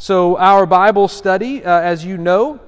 [0.00, 2.60] So, our Bible study, uh, as you know,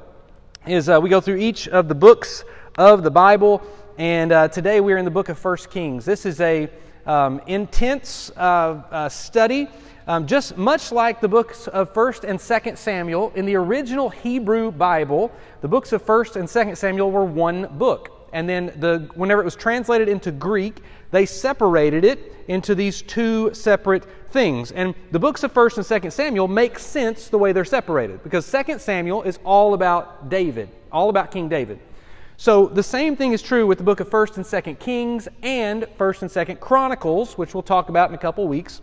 [0.67, 2.43] is uh, we go through each of the books
[2.77, 3.63] of the Bible,
[3.99, 6.05] and uh, today we're in the book of First Kings.
[6.05, 6.69] This is a
[7.07, 9.69] um, intense uh, uh, study,
[10.09, 13.31] um, just much like the books of First and Second Samuel.
[13.37, 18.20] In the original Hebrew Bible, the books of First and Second Samuel were one book
[18.33, 23.53] and then the, whenever it was translated into Greek, they separated it into these two
[23.55, 24.71] separate things.
[24.73, 28.47] And the books of 1st and 2nd Samuel make sense the way they're separated because
[28.47, 31.81] 2nd Samuel is all about David, all about King David.
[32.37, 35.83] So the same thing is true with the book of 1st and 2nd Kings and
[35.99, 38.81] 1st and 2nd Chronicles, which we'll talk about in a couple weeks.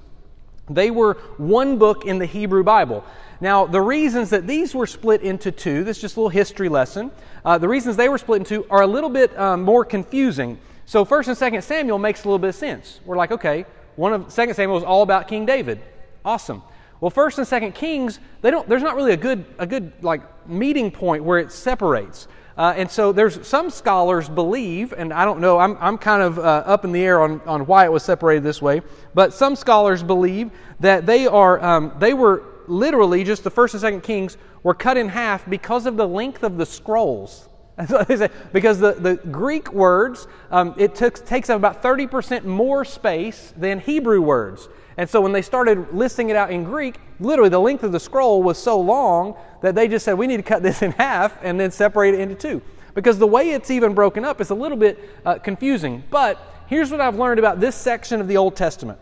[0.70, 3.04] They were one book in the Hebrew Bible.
[3.40, 6.70] Now, the reasons that these were split into two, this is just a little history
[6.70, 7.12] lesson.
[7.46, 10.58] Uh, the reasons they were split into are a little bit um, more confusing.
[10.86, 13.00] So, 1st and 2nd Samuel makes a little bit of sense.
[13.06, 15.82] We're like, okay, one of 2nd Samuel is all about King David.
[16.26, 16.64] Awesome.
[17.00, 20.48] Well, 1st and 2nd Kings, they don't, there's not really a good, a good like
[20.48, 22.28] meeting point where it separates.
[22.58, 26.40] Uh, and so there's some scholars believe, and I don't know, I'm, I'm kind of
[26.40, 28.82] uh, up in the air on, on why it was separated this way,
[29.14, 33.82] but some scholars believe that they are um, they were literally just the first and
[33.82, 37.50] second kings were cut in half because of the length of the scrolls.
[37.78, 43.80] because the, the Greek words, um, it took, takes up about 30% more space than
[43.80, 44.68] Hebrew words.
[44.98, 48.00] And so when they started listing it out in Greek, literally the length of the
[48.00, 51.38] scroll was so long that they just said, we need to cut this in half
[51.44, 52.62] and then separate it into two.
[52.96, 56.04] Because the way it's even broken up is a little bit uh, confusing.
[56.10, 59.00] But here's what I've learned about this section of the Old Testament.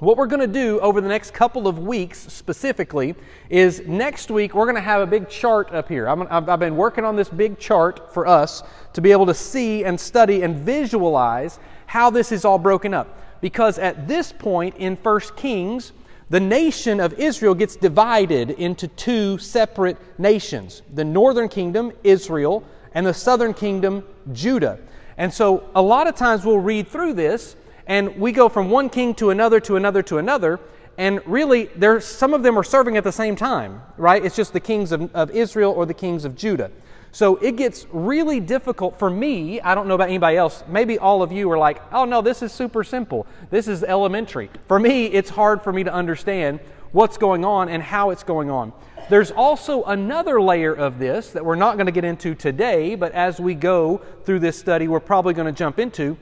[0.00, 3.16] What we're going to do over the next couple of weeks specifically
[3.50, 6.08] is next week we're going to have a big chart up here.
[6.08, 9.84] i have been working on this big chart for us to be able to see
[9.84, 13.18] and study and visualize how this is all broken up.
[13.40, 15.90] Because at this point in 1 Kings,
[16.30, 22.62] the nation of Israel gets divided into two separate nations the northern kingdom, Israel,
[22.94, 24.78] and the southern kingdom, Judah.
[25.16, 27.56] And so a lot of times we'll read through this
[27.88, 30.60] and we go from one king to another to another to another.
[30.98, 34.24] And really there some of them are serving at the same time right?
[34.24, 36.70] It's just the kings of, of israel or the kings of judah.
[37.10, 41.22] So it gets really difficult for me i don't know about anybody else maybe all
[41.22, 43.26] of you are like oh no this is super simple.
[43.50, 44.50] This is elementary.
[44.66, 46.60] For me it's hard for me to understand
[46.92, 48.72] what's going on and how it's going on.
[49.08, 53.12] There's also another layer of this that we're not going to get into today but
[53.12, 56.18] as we go through this study we're probably going to jump into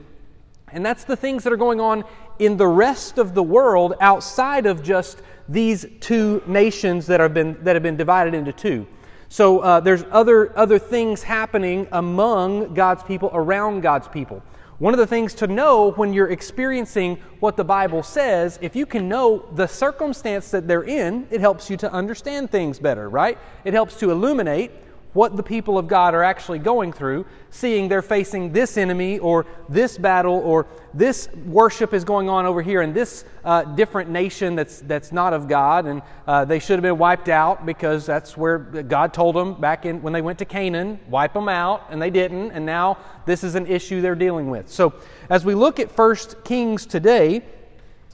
[0.71, 2.03] and that's the things that are going on
[2.39, 7.57] in the rest of the world outside of just these two nations that have been,
[7.63, 8.85] that have been divided into two.
[9.29, 14.43] So uh, there's other, other things happening among God's people, around God's people.
[14.79, 18.85] One of the things to know when you're experiencing what the Bible says, if you
[18.85, 23.39] can know the circumstance that they're in, it helps you to understand things better, right?
[23.65, 24.71] It helps to illuminate
[25.17, 29.47] what the people of God are actually going through, seeing they're facing this enemy or
[29.67, 34.55] this battle or this worship is going on over here in this uh, different nation
[34.55, 38.37] that's, that's not of God, and uh, they should have been wiped out because that's
[38.37, 41.99] where God told them back in when they went to Canaan, wipe them out, and
[41.99, 44.69] they didn't, and now this is an issue they're dealing with.
[44.69, 44.93] So
[45.31, 47.41] as we look at First Kings today,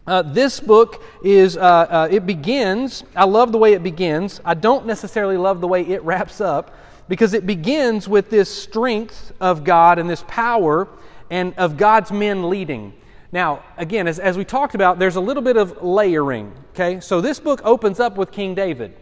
[0.07, 4.39] uh, this book is, uh, uh, it begins, I love the way it begins.
[4.45, 6.75] I don't necessarily love the way it wraps up,
[7.07, 10.87] because it begins with this strength of God and this power
[11.29, 12.93] and of God's men leading.
[13.31, 16.53] Now, again, as, as we talked about, there's a little bit of layering.
[16.71, 18.95] Okay, so this book opens up with King David.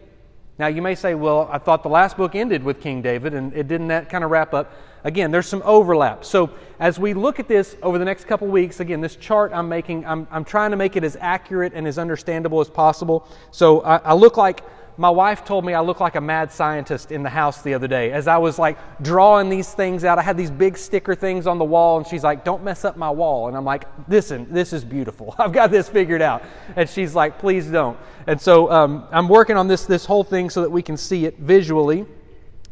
[0.58, 3.52] Now, you may say, well, I thought the last book ended with King David, and
[3.54, 4.72] it didn't that kind of wrap up.
[5.04, 6.24] Again, there's some overlap.
[6.24, 9.68] So, as we look at this over the next couple weeks, again, this chart I'm
[9.68, 13.26] making, I'm, I'm trying to make it as accurate and as understandable as possible.
[13.50, 14.62] So, I, I look like
[14.96, 17.88] my wife told me I look like a mad scientist in the house the other
[17.88, 20.18] day as I was like drawing these things out.
[20.18, 22.96] I had these big sticker things on the wall, and she's like, Don't mess up
[22.96, 23.48] my wall.
[23.48, 25.34] And I'm like, Listen, this is beautiful.
[25.38, 26.42] I've got this figured out.
[26.76, 27.98] And she's like, Please don't.
[28.26, 31.24] And so um, I'm working on this, this whole thing so that we can see
[31.24, 32.06] it visually.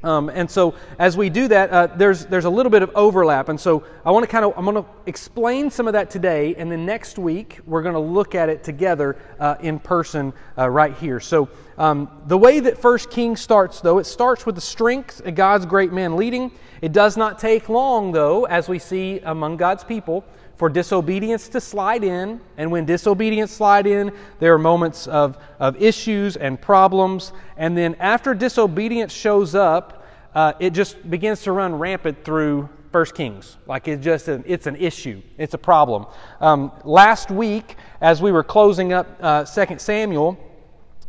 [0.02, 3.48] Um, and so as we do that, uh, there's, there's a little bit of overlap.
[3.48, 6.54] And so I want to kind of, I'm going to explain some of that today.
[6.56, 10.68] And then next week, we're going to look at it together uh, in person uh,
[10.68, 11.20] right here.
[11.20, 11.48] So
[11.78, 15.66] um, the way that First Kings starts, though, it starts with the strength of God's
[15.66, 16.52] great men leading.
[16.82, 20.24] It does not take long, though, as we see among God's people,
[20.60, 22.38] for disobedience to slide in.
[22.58, 27.32] And when disobedience slide in, there are moments of, of issues and problems.
[27.56, 33.14] And then after disobedience shows up, uh, it just begins to run rampant through First
[33.14, 33.56] Kings.
[33.66, 35.22] Like it's just an, it's an issue.
[35.38, 36.04] It's a problem.
[36.42, 40.38] Um, last week, as we were closing up uh, Second Samuel,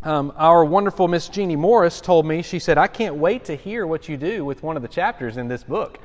[0.03, 3.85] um, our wonderful Miss Jeannie Morris told me, she said, I can't wait to hear
[3.85, 5.99] what you do with one of the chapters in this book.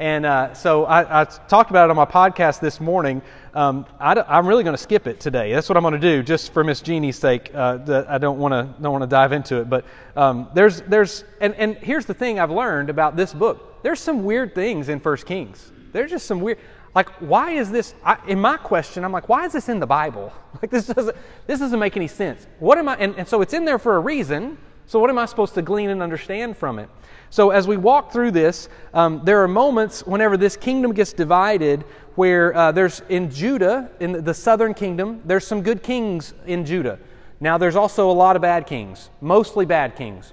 [0.00, 3.20] And uh, so I, I, talked about it on my podcast this morning.
[3.52, 5.52] Um, I am really going to skip it today.
[5.52, 7.50] That's what I'm going to do, just for Miss Jeannie's sake.
[7.54, 9.68] Uh, I don't want to don't want to dive into it.
[9.68, 9.84] But
[10.16, 13.82] um, there's there's and, and here's the thing I've learned about this book.
[13.82, 15.70] There's some weird things in First Kings.
[15.92, 16.56] There's just some weird.
[16.94, 17.94] Like, why is this?
[18.02, 20.32] I, in my question, I'm like, why is this in the Bible?
[20.62, 21.16] Like, this doesn't
[21.46, 22.46] this doesn't make any sense.
[22.58, 22.96] What am I?
[22.96, 24.56] And, and so it's in there for a reason.
[24.90, 26.88] So what am I supposed to glean and understand from it?
[27.30, 31.84] So, as we walk through this, um, there are moments whenever this kingdom gets divided
[32.16, 36.98] where uh, there's in Judah, in the southern kingdom, there's some good kings in Judah.
[37.38, 40.32] Now, there's also a lot of bad kings, mostly bad kings.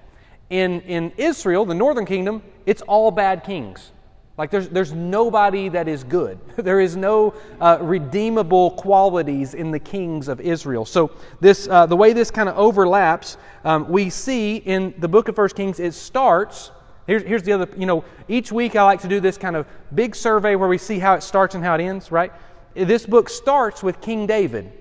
[0.50, 3.92] In, in Israel, the northern kingdom, it's all bad kings.
[4.38, 6.39] Like there's, there's nobody that is good.
[6.57, 10.86] there is no uh, redeemable qualities in the kings of Israel.
[10.86, 15.28] So this, uh, the way this kind of overlaps, um, we see in the book
[15.28, 16.72] of First Kings, it starts
[17.07, 19.66] Here's, here's the other, you know, each week I like to do this kind of
[19.95, 22.33] big survey where we see how it starts and how it ends, right?
[22.75, 24.72] This book starts with King David,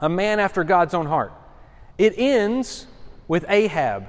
[0.00, 1.32] a man after God's own heart.
[1.98, 2.88] It ends
[3.28, 4.08] with Ahab,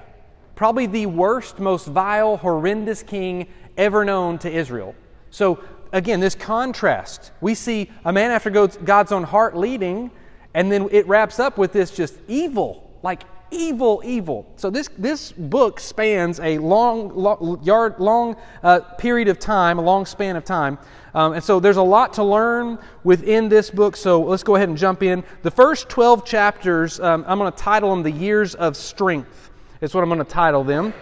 [0.55, 3.47] probably the worst, most vile, horrendous king
[3.77, 4.95] ever known to Israel.
[5.31, 7.31] So, again, this contrast.
[7.41, 10.11] We see a man after God's own heart leading,
[10.53, 13.23] and then it wraps up with this just evil, like
[13.53, 14.51] evil, evil.
[14.55, 19.81] So this, this book spans a long, long, yard, long uh, period of time, a
[19.81, 20.77] long span of time.
[21.13, 23.95] Um, and so there's a lot to learn within this book.
[23.95, 25.23] So let's go ahead and jump in.
[25.43, 29.51] The first 12 chapters, um, I'm going to title them The Years of Strength.
[29.81, 30.93] Is what I'm going to title them.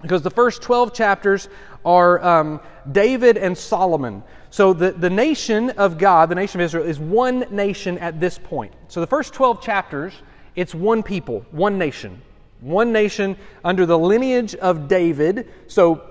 [0.00, 1.48] Because the first 12 chapters
[1.84, 4.22] are um, David and Solomon.
[4.50, 8.38] So the, the nation of God, the nation of Israel, is one nation at this
[8.38, 8.72] point.
[8.88, 10.14] So the first 12 chapters
[10.54, 12.20] it's one people, one nation.
[12.60, 15.48] One nation under the lineage of David.
[15.66, 16.02] So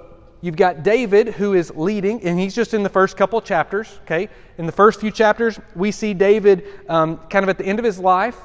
[0.41, 4.29] you've got David who is leading, and he's just in the first couple chapters, okay?
[4.57, 7.85] In the first few chapters, we see David um, kind of at the end of
[7.85, 8.37] his life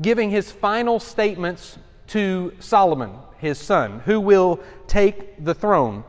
[0.00, 1.78] giving his final statements
[2.08, 6.04] to Solomon, his son, who will take the throne.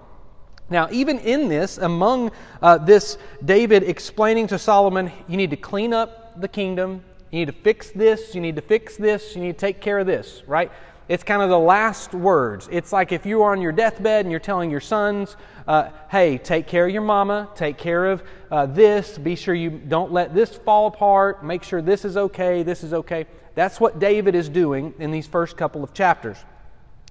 [0.69, 2.31] Now, even in this, among
[2.62, 7.45] uh, this, David explaining to Solomon, you need to clean up the kingdom, you need
[7.45, 10.41] to fix this, you need to fix this, you need to take care of this,
[10.47, 10.71] right?
[11.07, 12.67] It's kind of the last words.
[12.71, 16.39] It's like if you are on your deathbed and you're telling your sons, uh, hey,
[16.39, 20.33] take care of your mama, take care of uh, this, be sure you don't let
[20.33, 23.27] this fall apart, make sure this is okay, this is okay.
[23.53, 26.38] That's what David is doing in these first couple of chapters.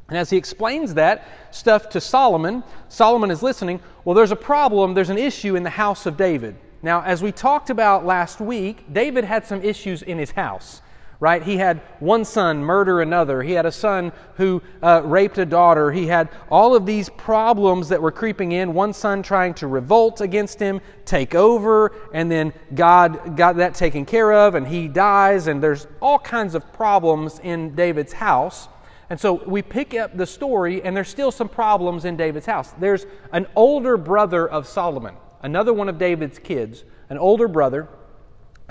[0.09, 3.81] And as he explains that stuff to Solomon, Solomon is listening.
[4.05, 6.57] Well, there's a problem, there's an issue in the house of David.
[6.83, 10.83] Now, as we talked about last week, David had some issues in his house,
[11.19, 11.43] right?
[11.43, 13.43] He had one son murder another.
[13.43, 15.91] He had a son who uh, raped a daughter.
[15.91, 18.75] He had all of these problems that were creeping in.
[18.75, 24.05] One son trying to revolt against him, take over, and then God got that taken
[24.05, 28.69] care of, and he dies, and there's all kinds of problems in David's house.
[29.15, 32.73] And so we pick up the story, and there's still some problems in David's house.
[32.81, 37.87] There's an older brother of Solomon another one of David's kids, an older brother,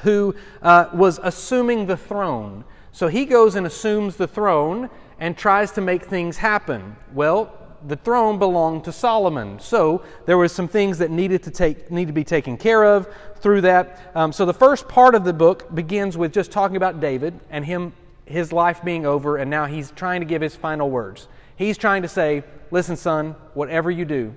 [0.01, 2.65] who uh, was assuming the throne.
[2.91, 6.97] So he goes and assumes the throne and tries to make things happen.
[7.13, 7.57] Well,
[7.87, 9.61] the throne belonged to Solomon.
[9.61, 13.07] So there were some things that needed to take need to be taken care of
[13.37, 14.11] through that.
[14.13, 17.63] Um, so the first part of the book begins with just talking about David and
[17.63, 17.93] him
[18.25, 21.27] his life being over, and now he's trying to give his final words.
[21.55, 24.33] He's trying to say, "Listen, son, whatever you do,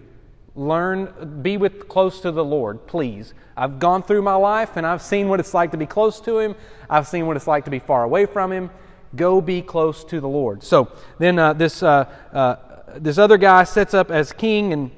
[0.56, 3.34] learn be with close to the lord please.
[3.56, 6.38] I've gone through my life and i've seen what it's like to be close to
[6.38, 6.56] him.
[6.88, 8.70] I've seen what it's like to be far away from him.
[9.14, 10.62] Go be close to the lord.
[10.62, 12.56] So then uh, this uh, uh,
[12.96, 14.90] this other guy sets up as king and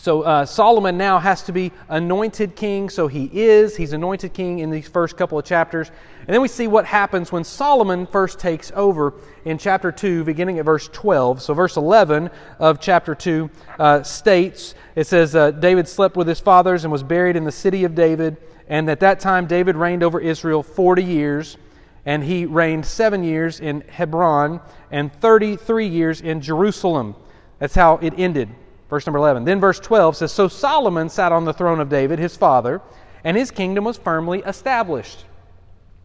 [0.00, 2.88] so uh, Solomon now has to be anointed king.
[2.88, 3.76] So he is.
[3.76, 5.90] He's anointed king in these first couple of chapters.
[6.20, 9.12] And then we see what happens when Solomon first takes over
[9.44, 11.42] in chapter 2, beginning at verse 12.
[11.42, 16.40] So verse 11 of chapter 2 uh, states it says, uh, David slept with his
[16.40, 18.38] fathers and was buried in the city of David.
[18.68, 21.58] And at that time, David reigned over Israel 40 years.
[22.06, 27.16] And he reigned seven years in Hebron and 33 years in Jerusalem.
[27.58, 28.48] That's how it ended.
[28.90, 29.44] Verse number 11.
[29.44, 32.82] Then verse 12 says So Solomon sat on the throne of David, his father,
[33.22, 35.24] and his kingdom was firmly established.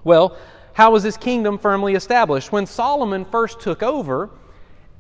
[0.04, 0.38] Well,
[0.74, 2.52] how was his kingdom firmly established?
[2.52, 4.30] When Solomon first took over,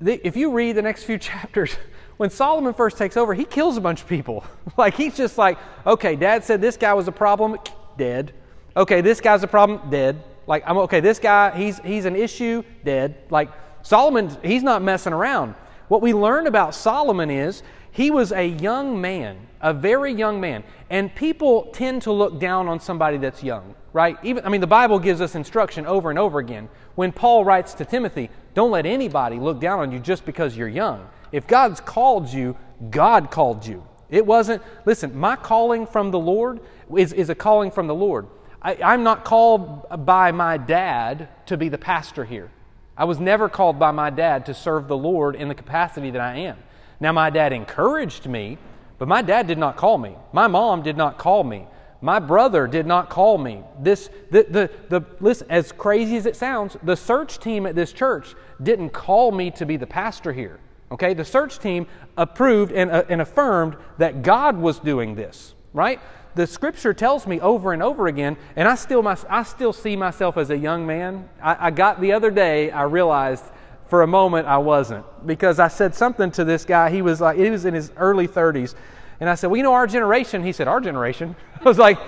[0.01, 1.77] if you read the next few chapters,
[2.17, 4.43] when Solomon first takes over, he kills a bunch of people.
[4.77, 7.57] like he's just like, okay, dad said this guy was a problem,
[7.97, 8.33] dead.
[8.75, 10.23] Okay, this guy's a problem, dead.
[10.47, 13.15] Like I'm okay, this guy, he's he's an issue, dead.
[13.29, 13.49] Like
[13.83, 15.55] Solomon, he's not messing around.
[15.87, 20.63] What we learn about Solomon is he was a young man, a very young man.
[20.89, 24.17] And people tend to look down on somebody that's young, right?
[24.23, 26.69] Even I mean the Bible gives us instruction over and over again.
[26.95, 30.67] When Paul writes to Timothy, don't let anybody look down on you just because you're
[30.67, 31.07] young.
[31.31, 32.57] If God's called you,
[32.89, 33.85] God called you.
[34.09, 36.61] It wasn't, listen, my calling from the Lord
[36.95, 38.27] is, is a calling from the Lord.
[38.61, 42.51] I, I'm not called by my dad to be the pastor here.
[42.97, 46.21] I was never called by my dad to serve the Lord in the capacity that
[46.21, 46.57] I am.
[46.99, 48.57] Now, my dad encouraged me,
[48.97, 50.15] but my dad did not call me.
[50.31, 51.67] My mom did not call me.
[52.01, 53.63] My brother did not call me.
[53.79, 57.91] This, the, the, the, listen, as crazy as it sounds, the search team at this
[57.91, 60.59] church didn't call me to be the pastor here.
[60.91, 65.99] Okay, the search team approved and, uh, and affirmed that God was doing this, right?
[66.35, 69.95] The scripture tells me over and over again, and I still, my, I still see
[69.95, 71.29] myself as a young man.
[71.41, 73.45] I, I got the other day, I realized
[73.87, 76.89] for a moment I wasn't because I said something to this guy.
[76.89, 78.75] He was like, he was in his early 30s.
[79.19, 80.43] And I said, Well, you know, our generation.
[80.43, 81.35] He said, Our generation?
[81.61, 81.99] I was like,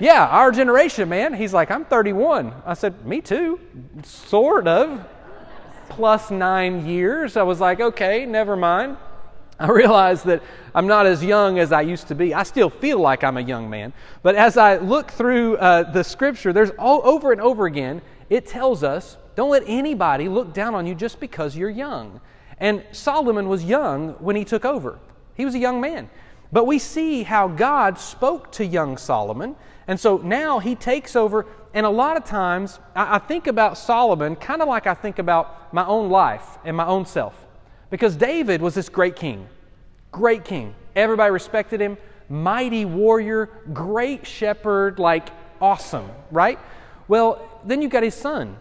[0.00, 1.34] Yeah, our generation, man.
[1.34, 2.52] He's like, I'm 31.
[2.66, 3.60] I said, Me too.
[4.02, 5.06] Sort of.
[5.88, 7.36] Plus nine years.
[7.36, 8.96] I was like, Okay, never mind.
[9.58, 10.42] I realize that
[10.74, 12.34] I'm not as young as I used to be.
[12.34, 13.92] I still feel like I'm a young man.
[14.22, 18.46] But as I look through uh, the scripture, there's all, over and over again, it
[18.46, 22.20] tells us don't let anybody look down on you just because you're young.
[22.58, 24.98] And Solomon was young when he took over,
[25.34, 26.08] he was a young man.
[26.52, 29.56] But we see how God spoke to young Solomon.
[29.88, 31.46] And so now he takes over.
[31.72, 35.18] And a lot of times I, I think about Solomon kind of like I think
[35.18, 37.34] about my own life and my own self.
[37.90, 39.48] Because David was this great king,
[40.10, 40.74] great king.
[40.96, 41.96] Everybody respected him,
[42.28, 45.28] mighty warrior, great shepherd, like
[45.60, 46.58] awesome, right?
[47.08, 48.56] Well, then you've got his son,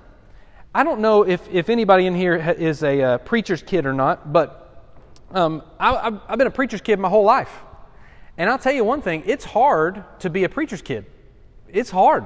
[0.76, 4.34] I don't know if, if anybody in here is a uh, preacher's kid or not,
[4.34, 4.84] but
[5.32, 7.52] um, I, have been a preacher's kid my whole life.
[8.40, 11.06] And I'll tell you one thing it's hard to be a preacher's kid.
[11.70, 12.26] It's hard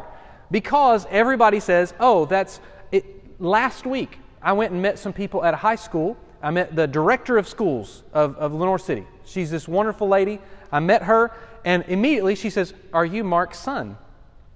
[0.49, 3.41] because everybody says, oh, that's it.
[3.41, 6.15] Last week, I went and met some people at a high school.
[6.47, 9.05] I met the director of schools of, of Lenoir City.
[9.25, 10.39] She's this wonderful lady.
[10.71, 11.33] I met her,
[11.65, 13.97] and immediately she says, Are you Mark's son?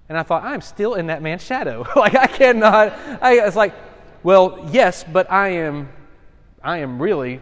[0.08, 1.86] And I thought, I'm still in that man's shadow.
[1.98, 2.94] like I cannot.
[3.22, 3.74] I, it's like,
[4.24, 5.90] well, yes, but I am,
[6.64, 7.42] I am really.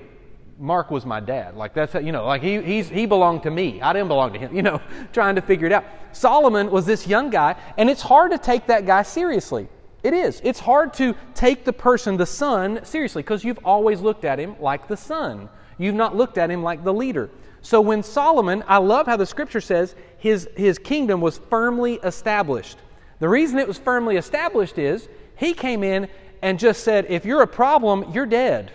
[0.58, 1.56] Mark was my dad.
[1.56, 3.80] Like that's how, you know, like he he's, he belonged to me.
[3.84, 4.56] I didn't belong to him.
[4.56, 4.82] You know,
[5.14, 5.86] trying to figure it out.
[6.12, 9.70] Solomon was this young guy, and it's hard to take that guy seriously.
[10.04, 10.42] It is.
[10.44, 14.56] It's hard to take the person, the son, seriously because you've always looked at him
[14.62, 15.50] like the son.
[15.78, 17.30] You've not looked at him like the leader.
[17.62, 22.78] So when Solomon, I love how the scripture says his, his kingdom was firmly established.
[23.20, 26.08] The reason it was firmly established is he came in
[26.42, 28.72] and just said, if you're a problem, you're dead.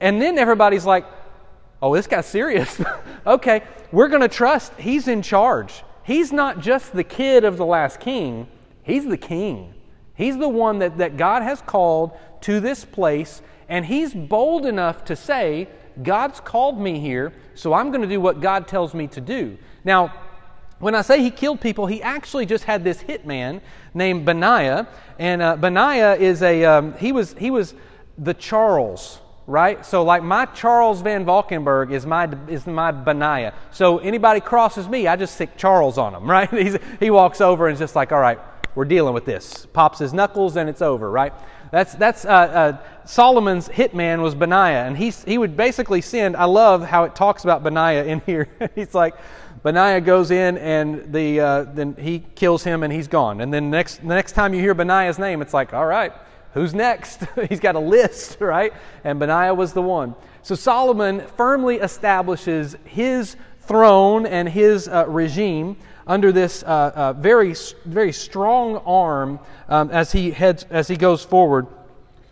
[0.00, 1.04] And then everybody's like,
[1.82, 2.80] oh, this guy's serious.
[3.26, 5.82] okay, we're going to trust he's in charge.
[6.02, 8.48] He's not just the kid of the last king,
[8.82, 9.74] he's the king.
[10.14, 15.04] He's the one that, that God has called to this place, and he's bold enough
[15.06, 15.68] to say,
[16.02, 19.56] God's called me here, so I'm going to do what God tells me to do.
[19.84, 20.12] Now,
[20.78, 23.60] when I say he killed people, he actually just had this hitman
[23.94, 27.74] named Benaiah, and uh, Benaiah is a um, he was he was
[28.18, 29.86] the Charles, right?
[29.86, 33.54] So like my Charles Van Valkenburg is my is my Benaiah.
[33.70, 36.50] So anybody crosses me, I just stick Charles on him, right?
[36.50, 38.40] He's, he walks over and is just like, all right,
[38.74, 39.66] we're dealing with this.
[39.66, 41.32] Pops his knuckles and it's over, right?
[41.70, 46.36] That's, that's uh, uh, Solomon's hitman was Benaiah, and he, he would basically send.
[46.36, 48.48] I love how it talks about Benaiah in here.
[48.74, 49.14] he's like,
[49.64, 53.40] Benaiah goes in and the, uh, then he kills him and he's gone.
[53.40, 56.12] And then next, the next time you hear Benaiah's name, it's like, all right,
[56.52, 57.22] who's next?
[57.48, 58.74] he's got a list, right?
[59.04, 60.14] And Benaiah was the one.
[60.42, 67.54] So Solomon firmly establishes his throne and his uh, regime under this uh, uh, very,
[67.84, 71.66] very strong arm um, as, he heads, as he goes forward.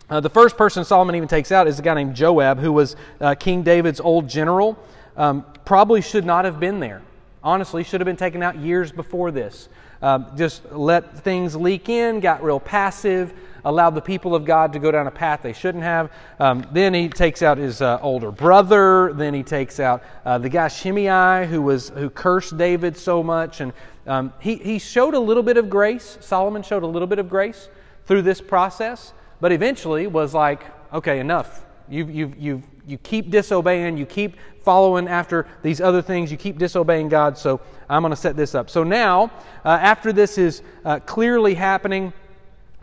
[0.09, 2.95] Uh, the first person Solomon even takes out is a guy named Joab, who was
[3.19, 4.77] uh, King David's old general.
[5.17, 7.01] Um, probably should not have been there.
[7.43, 9.69] Honestly, should have been taken out years before this.
[10.01, 13.33] Um, just let things leak in, got real passive,
[13.65, 16.11] allowed the people of God to go down a path they shouldn't have.
[16.39, 19.13] Um, then he takes out his uh, older brother.
[19.13, 23.61] Then he takes out uh, the guy Shimei who was who cursed David so much,
[23.61, 23.73] and
[24.07, 26.17] um, he he showed a little bit of grace.
[26.21, 27.69] Solomon showed a little bit of grace
[28.05, 31.65] through this process, but eventually was like, okay, enough.
[31.89, 33.97] You you you you keep disobeying.
[33.97, 36.31] You keep following after these other things.
[36.31, 37.37] You keep disobeying God.
[37.37, 38.69] So I'm going to set this up.
[38.69, 39.31] So now,
[39.65, 42.13] uh, after this is uh, clearly happening,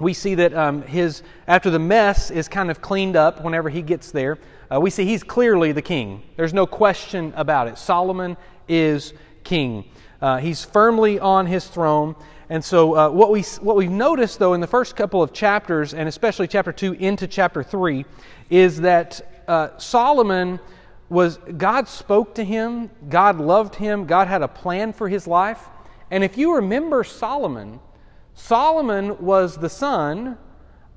[0.00, 3.83] we see that um, his after the mess is kind of cleaned up whenever he
[3.83, 4.38] gets there
[4.73, 6.23] uh, we see he's clearly the king.
[6.37, 7.76] There's no question about it.
[7.76, 8.37] Solomon
[8.69, 9.85] is king.
[10.23, 12.14] Uh, he's firmly on his throne.
[12.49, 15.92] And so uh, what we what we've noticed though in the first couple of chapters
[15.92, 18.04] and especially chapter 2 into chapter 3
[18.49, 20.59] is that uh, solomon
[21.09, 25.69] was god spoke to him god loved him god had a plan for his life.
[26.11, 27.80] And if you remember solomon
[28.41, 30.37] Solomon was the son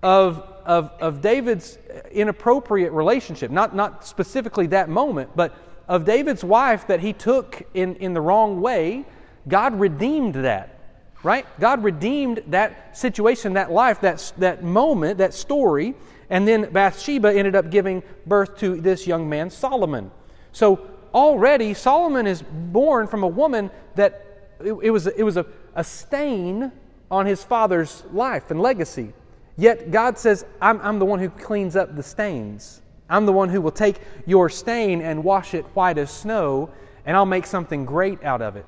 [0.02, 1.78] of, of, of David's
[2.12, 5.54] inappropriate relationship, not, not specifically that moment, but
[5.88, 9.06] of David's wife that he took in, in the wrong way.
[9.48, 10.80] God redeemed that,
[11.22, 11.46] right?
[11.60, 15.96] God redeemed that situation, that life, that, that moment, that story.
[16.30, 20.12] And then Bathsheba ended up giving birth to this young man, Solomon.
[20.54, 25.46] So already, Solomon is born from a woman that it, it was, it was a,
[25.76, 26.72] a stain
[27.14, 29.14] on his father's life and legacy.
[29.56, 32.82] Yet God says, I'm, I'm, the one who cleans up the stains.
[33.08, 36.72] I'm the one who will take your stain and wash it white as snow,
[37.06, 38.66] and I'll make something great out of it.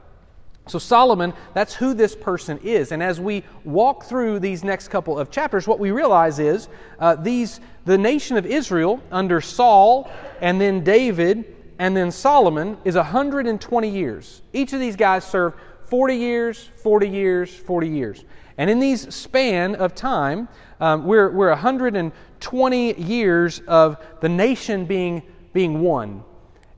[0.67, 2.91] So, Solomon, that's who this person is.
[2.91, 7.15] And as we walk through these next couple of chapters, what we realize is uh,
[7.15, 13.89] these, the nation of Israel under Saul and then David and then Solomon is 120
[13.89, 14.41] years.
[14.53, 18.25] Each of these guys served 40 years, 40 years, 40 years.
[18.57, 20.47] And in these span of time,
[20.79, 26.24] um, we're, we're 120 years of the nation being, being one.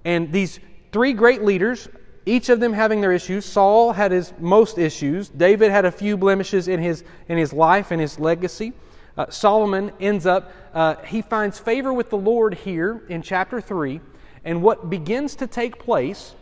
[0.03, 0.59] And these
[0.91, 1.87] three great leaders,
[2.25, 3.45] each of them having their issues.
[3.45, 5.29] Saul had his most issues.
[5.29, 8.73] David had a few blemishes in his, in his life and his legacy.
[9.17, 13.99] Uh, Solomon ends up, uh, he finds favor with the Lord here in chapter 3.
[14.45, 16.35] And what begins to take place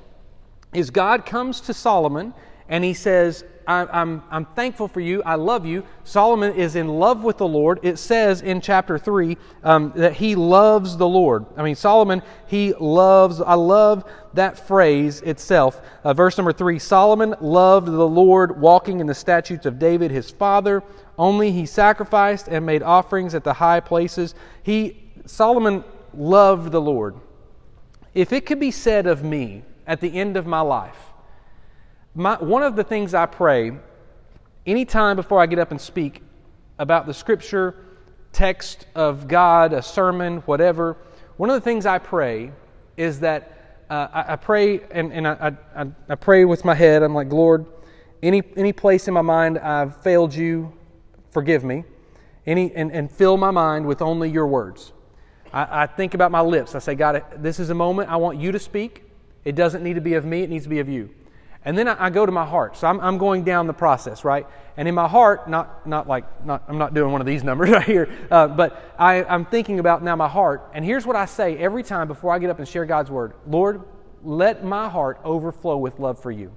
[0.73, 2.33] is God comes to Solomon
[2.69, 5.23] and he says, I'm, I'm, I'm thankful for you.
[5.23, 5.83] I love you.
[6.03, 7.79] Solomon is in love with the Lord.
[7.83, 11.45] It says in chapter 3 um, that he loves the Lord.
[11.57, 15.81] I mean, Solomon, he loves, I love that phrase itself.
[16.03, 20.29] Uh, verse number 3 Solomon loved the Lord, walking in the statutes of David his
[20.29, 20.83] father.
[21.17, 24.35] Only he sacrificed and made offerings at the high places.
[24.63, 27.15] He, Solomon loved the Lord.
[28.13, 31.13] If it could be said of me at the end of my life,
[32.15, 33.73] my, one of the things I pray
[34.65, 36.23] anytime before I get up and speak
[36.79, 37.75] about the scripture,
[38.31, 40.97] text of God, a sermon, whatever,
[41.37, 42.51] one of the things I pray
[42.95, 47.03] is that uh, I, I, pray and, and I, I, I, pray with my head.
[47.03, 47.65] I'm like, Lord,
[48.23, 50.73] any, any place in my mind I've failed you,
[51.31, 51.83] forgive me.
[52.47, 54.93] Any, and, and fill my mind with only your words.
[55.53, 56.75] I, I think about my lips.
[56.75, 59.03] I say, God, this is a moment I want you to speak.
[59.43, 61.09] It doesn't need to be of me, it needs to be of you.
[61.65, 62.77] And then I, I go to my heart.
[62.77, 64.45] So I'm, I'm, going down the process, right?
[64.77, 67.71] And in my heart, not, not like, not, I'm not doing one of these numbers
[67.71, 70.69] right here, uh, but I, I'm thinking about now my heart.
[70.73, 73.33] And here's what I say every time before I get up and share God's word
[73.47, 73.81] Lord,
[74.23, 76.55] let my heart overflow with love for you.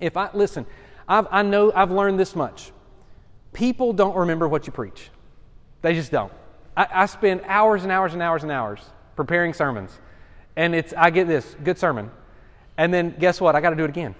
[0.00, 0.66] If I, listen,
[1.08, 2.72] I've, I know I've learned this much.
[3.52, 5.10] People don't remember what you preach,
[5.82, 6.32] they just don't.
[6.76, 8.80] I, I spend hours and hours and hours and hours
[9.16, 9.98] preparing sermons.
[10.56, 12.10] And it's, I get this good sermon.
[12.82, 13.54] And then guess what?
[13.54, 14.12] I got to do it again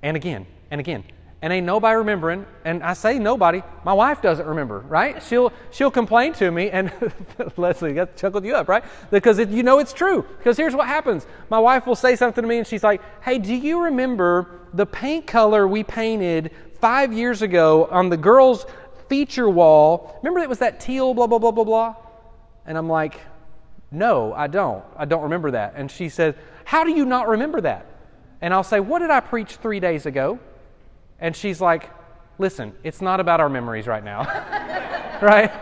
[0.00, 1.02] and again and again.
[1.42, 2.46] And ain't nobody remembering.
[2.64, 5.20] And I say nobody, my wife doesn't remember, right?
[5.20, 6.92] She'll, she'll complain to me, and
[7.56, 8.84] Leslie, got chuckled you up, right?
[9.10, 10.24] Because it, you know it's true.
[10.38, 13.40] Because here's what happens my wife will say something to me, and she's like, Hey,
[13.40, 18.66] do you remember the paint color we painted five years ago on the girls'
[19.08, 20.20] feature wall?
[20.22, 21.96] Remember it was that teal, blah, blah, blah, blah, blah?
[22.66, 23.18] And I'm like,
[23.90, 24.84] No, I don't.
[24.96, 25.72] I don't remember that.
[25.74, 27.86] And she said, how do you not remember that?
[28.40, 30.38] And I'll say, What did I preach three days ago?
[31.20, 31.90] And she's like,
[32.38, 34.22] Listen, it's not about our memories right now.
[35.22, 35.52] right?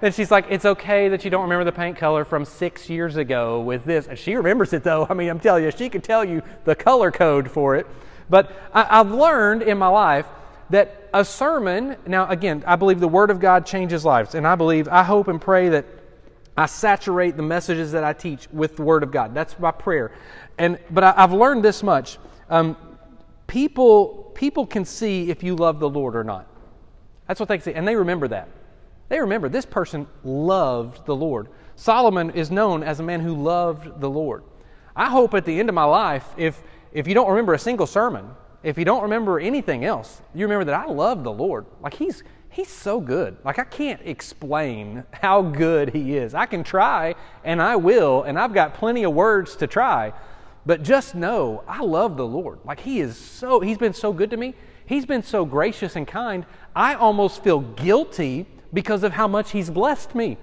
[0.00, 3.16] And she's like, It's okay that you don't remember the paint color from six years
[3.16, 4.06] ago with this.
[4.06, 5.06] And she remembers it though.
[5.08, 7.86] I mean, I'm telling you, she can tell you the color code for it.
[8.30, 10.26] But I, I've learned in my life
[10.70, 14.34] that a sermon, now again, I believe the Word of God changes lives.
[14.34, 15.84] And I believe, I hope and pray that
[16.56, 19.34] I saturate the messages that I teach with the Word of God.
[19.34, 20.12] That's my prayer.
[20.62, 22.76] And but I, have learned this much: um,
[23.48, 26.46] people people can see if you love the Lord or not.
[27.26, 28.48] That's what they see, and they remember that.
[29.08, 31.48] They remember this person loved the Lord.
[31.74, 34.44] Solomon is known as a man who loved the Lord.
[34.94, 37.88] I hope at the end of my life, if if you don't remember a single
[37.88, 38.30] sermon,
[38.62, 41.66] if you don't remember anything else, you remember that I love the Lord.
[41.82, 43.36] Like he's he's so good.
[43.44, 46.36] Like I can't explain how good he is.
[46.36, 50.12] I can try and I will, and I've got plenty of words to try.
[50.64, 52.60] But just know, I love the Lord.
[52.64, 54.54] Like He is so, He's been so good to me.
[54.86, 56.44] He's been so gracious and kind.
[56.74, 60.38] I almost feel guilty because of how much He's blessed me.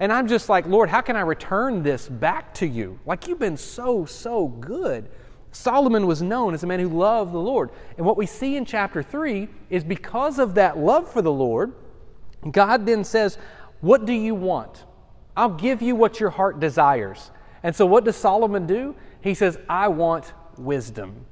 [0.00, 2.98] And I'm just like, Lord, how can I return this back to you?
[3.04, 5.10] Like, you've been so, so good.
[5.50, 7.70] Solomon was known as a man who loved the Lord.
[7.96, 11.72] And what we see in chapter 3 is because of that love for the Lord,
[12.50, 13.38] God then says,
[13.80, 14.84] What do you want?
[15.36, 17.30] I'll give you what your heart desires.
[17.62, 18.94] And so, what does Solomon do?
[19.20, 21.24] He says, I want wisdom.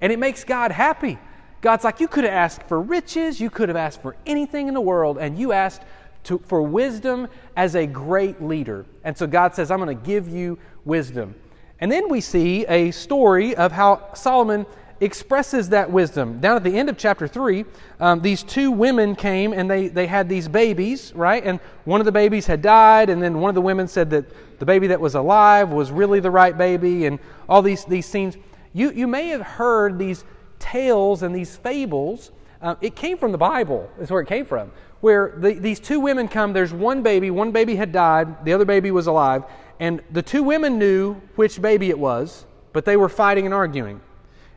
[0.00, 1.18] And it makes God happy.
[1.60, 4.74] God's like, You could have asked for riches, you could have asked for anything in
[4.74, 5.82] the world, and you asked
[6.24, 8.84] to, for wisdom as a great leader.
[9.04, 11.34] And so, God says, I'm going to give you wisdom.
[11.80, 14.66] And then we see a story of how Solomon
[15.04, 16.40] expresses that wisdom.
[16.40, 17.64] Down at the end of chapter 3,
[18.00, 21.44] um, these two women came and they, they had these babies, right?
[21.44, 24.24] And one of the babies had died, and then one of the women said that
[24.58, 28.36] the baby that was alive was really the right baby, and all these, these scenes.
[28.72, 30.24] You, you may have heard these
[30.58, 32.30] tales and these fables.
[32.62, 36.00] Uh, it came from the Bible, is where it came from, where the, these two
[36.00, 39.44] women come, there's one baby, one baby had died, the other baby was alive,
[39.80, 44.00] and the two women knew which baby it was, but they were fighting and arguing.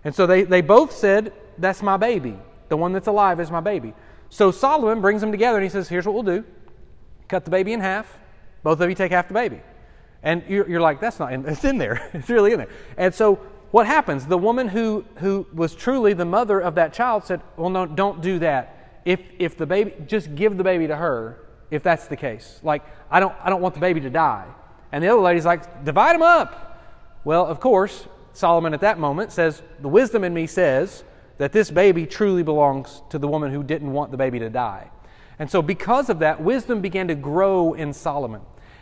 [0.08, 2.40] And so they, they both said, That's my baby.
[2.70, 3.94] The one that's alive is my baby.
[4.30, 6.46] So Solomon brings them together and he says, Here's what we'll do
[7.28, 8.18] cut the baby in half.
[8.64, 9.60] Both of you take half the baby.
[10.24, 12.10] And you're, you're like, That's not in, it's in there.
[12.14, 12.70] it's really in there.
[12.96, 13.36] And so
[13.72, 14.26] what happens?
[14.26, 18.22] The woman who, who was truly the mother of that child said, Well, no, don't
[18.22, 19.02] do that.
[19.04, 21.38] If, if the baby, just give the baby to her
[21.70, 22.62] if that's the case.
[22.64, 24.48] Like, I don't, I don't want the baby to die.
[24.94, 26.64] And the other lady's like, Divide them up.
[27.26, 31.04] Well, of course, Solomon at that moment says, The wisdom in me says
[31.40, 34.92] that this baby truly belongs to the woman who didn't want the baby to die.
[35.40, 38.42] And so, because of that, wisdom began to grow in Solomon.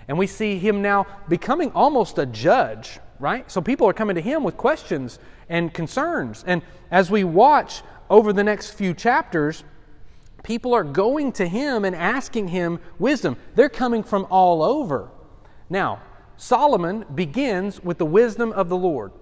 [0.10, 3.50] And we see him now becoming almost a judge, right?
[3.50, 6.44] So, people are coming to him with questions and concerns.
[6.46, 9.63] And as we watch over the next few chapters,
[10.44, 13.38] people are going to him and asking him wisdom.
[13.56, 15.12] They're coming from all over.
[15.70, 16.02] Now,
[16.36, 19.13] Solomon begins with the wisdom of the Lord.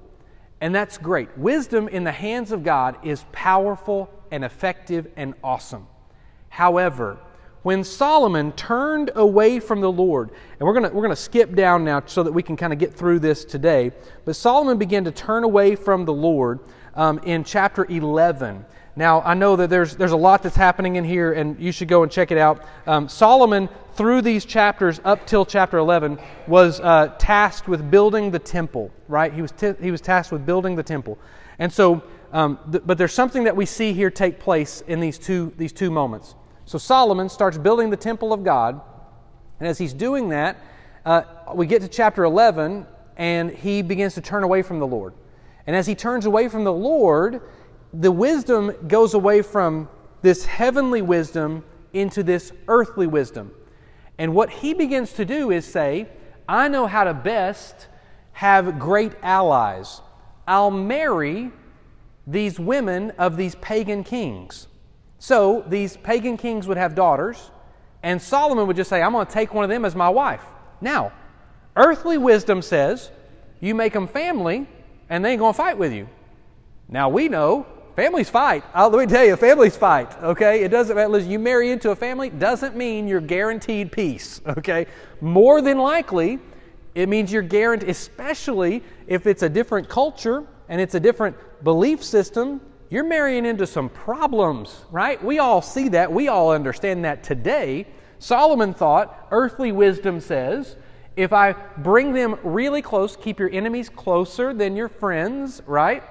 [0.64, 1.38] And that's great.
[1.38, 5.88] Wisdom in the hands of God is powerful and effective and awesome.
[6.48, 7.18] However,
[7.64, 12.02] when Solomon turned away from the Lord, and we're going we're to skip down now
[12.06, 13.92] so that we can kind of get through this today,
[14.24, 16.62] but Solomon began to turn away from the Lord
[16.96, 18.66] um, in chapter 11.
[18.96, 21.88] Now, I know that there's, there's a lot that's happening in here, and you should
[21.88, 22.64] go and check it out.
[22.86, 28.38] Um, Solomon, through these chapters up till chapter 11, was uh, tasked with building the
[28.38, 29.34] temple, right?
[29.34, 31.18] He was, t- he was tasked with building the temple.
[31.58, 35.18] And so, um, th- but there's something that we see here take place in these
[35.18, 36.36] two, these two moments.
[36.66, 38.80] So Solomon starts building the temple of God,
[39.60, 40.58] and as he's doing that,
[41.04, 41.24] uh,
[41.56, 42.86] we get to chapter 11,
[43.18, 45.16] and he begins to turn away from the Lord.
[45.66, 47.42] And as he turns away from the Lord,
[47.94, 49.88] the wisdom goes away from
[50.22, 53.52] this heavenly wisdom into this earthly wisdom.
[54.18, 56.08] And what he begins to do is say,
[56.48, 57.88] I know how to best
[58.32, 60.02] have great allies.
[60.48, 61.52] I'll marry
[62.26, 64.68] these women of these pagan kings.
[65.20, 67.52] So these pagan kings would have daughters,
[68.02, 70.44] and Solomon would just say, I'm going to take one of them as my wife.
[70.82, 71.14] Now,
[71.76, 73.12] earthly wisdom says,
[73.62, 74.68] you make them family,
[75.10, 76.10] and they ain't going to fight with you.
[76.90, 78.64] Now we know Families fight.
[78.74, 80.12] I'll, let me tell you, families fight.
[80.24, 81.20] Okay, it doesn't matter.
[81.20, 84.42] You marry into a family doesn't mean you're guaranteed peace.
[84.48, 84.88] Okay,
[85.22, 86.40] more than likely,
[86.96, 92.04] it means you're guaranteed, especially if it's a different culture and it's a different belief
[92.04, 92.62] system.
[92.90, 95.24] You're marrying into some problems, right?
[95.24, 96.12] We all see that.
[96.12, 97.86] We all understand that today.
[98.18, 100.78] Solomon thought, earthly wisdom says,
[101.16, 106.04] if I bring them really close, keep your enemies closer than your friends, right?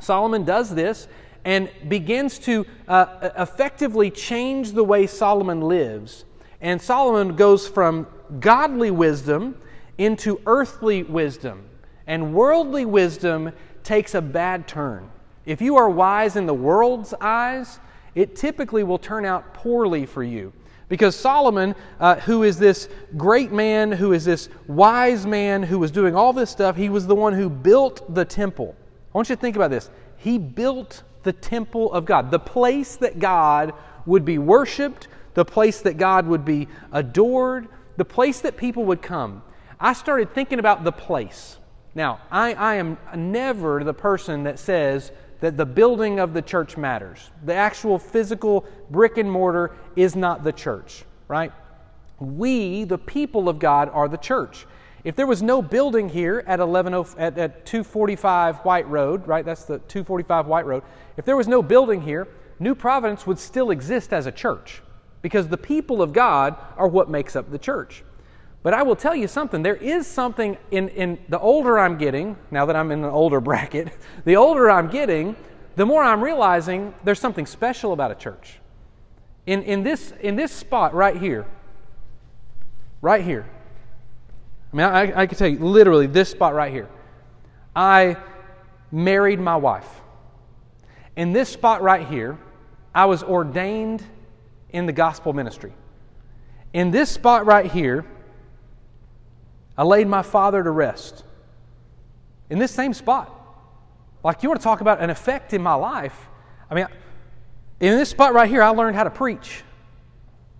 [0.00, 1.08] Solomon does this
[1.44, 6.24] and begins to uh, effectively change the way Solomon lives.
[6.60, 8.06] And Solomon goes from
[8.40, 9.56] godly wisdom
[9.96, 11.64] into earthly wisdom.
[12.06, 15.10] And worldly wisdom takes a bad turn.
[15.46, 17.80] If you are wise in the world's eyes,
[18.14, 20.52] it typically will turn out poorly for you.
[20.88, 25.90] Because Solomon, uh, who is this great man, who is this wise man, who was
[25.90, 28.74] doing all this stuff, he was the one who built the temple.
[29.14, 29.90] I want you to think about this.
[30.16, 33.72] He built the temple of God, the place that God
[34.06, 39.02] would be worshiped, the place that God would be adored, the place that people would
[39.02, 39.42] come.
[39.80, 41.58] I started thinking about the place.
[41.94, 46.76] Now, I, I am never the person that says that the building of the church
[46.76, 47.30] matters.
[47.44, 51.52] The actual physical brick and mortar is not the church, right?
[52.18, 54.66] We, the people of God, are the church.
[55.04, 59.64] If there was no building here at, 11, at, at 245 White Road, right, that's
[59.64, 60.82] the 245 White Road,
[61.16, 64.82] if there was no building here, New Providence would still exist as a church.
[65.22, 68.04] because the people of God are what makes up the church.
[68.62, 69.62] But I will tell you something.
[69.62, 73.40] There is something in, in the older I'm getting, now that I'm in an older
[73.48, 73.92] bracket,
[74.24, 75.36] the older I'm getting,
[75.76, 78.58] the more I'm realizing there's something special about a church.
[79.46, 81.46] In, in, this, in this spot right here,
[83.00, 83.46] right here,
[84.72, 86.88] I mean, I, I can tell you literally this spot right here.
[87.74, 88.16] I
[88.90, 89.88] married my wife.
[91.16, 92.38] In this spot right here,
[92.94, 94.02] I was ordained
[94.70, 95.72] in the gospel ministry.
[96.72, 98.04] In this spot right here,
[99.76, 101.24] I laid my father to rest.
[102.50, 103.34] In this same spot.
[104.24, 106.28] Like, you want to talk about an effect in my life?
[106.70, 106.86] I mean,
[107.80, 109.62] in this spot right here, I learned how to preach.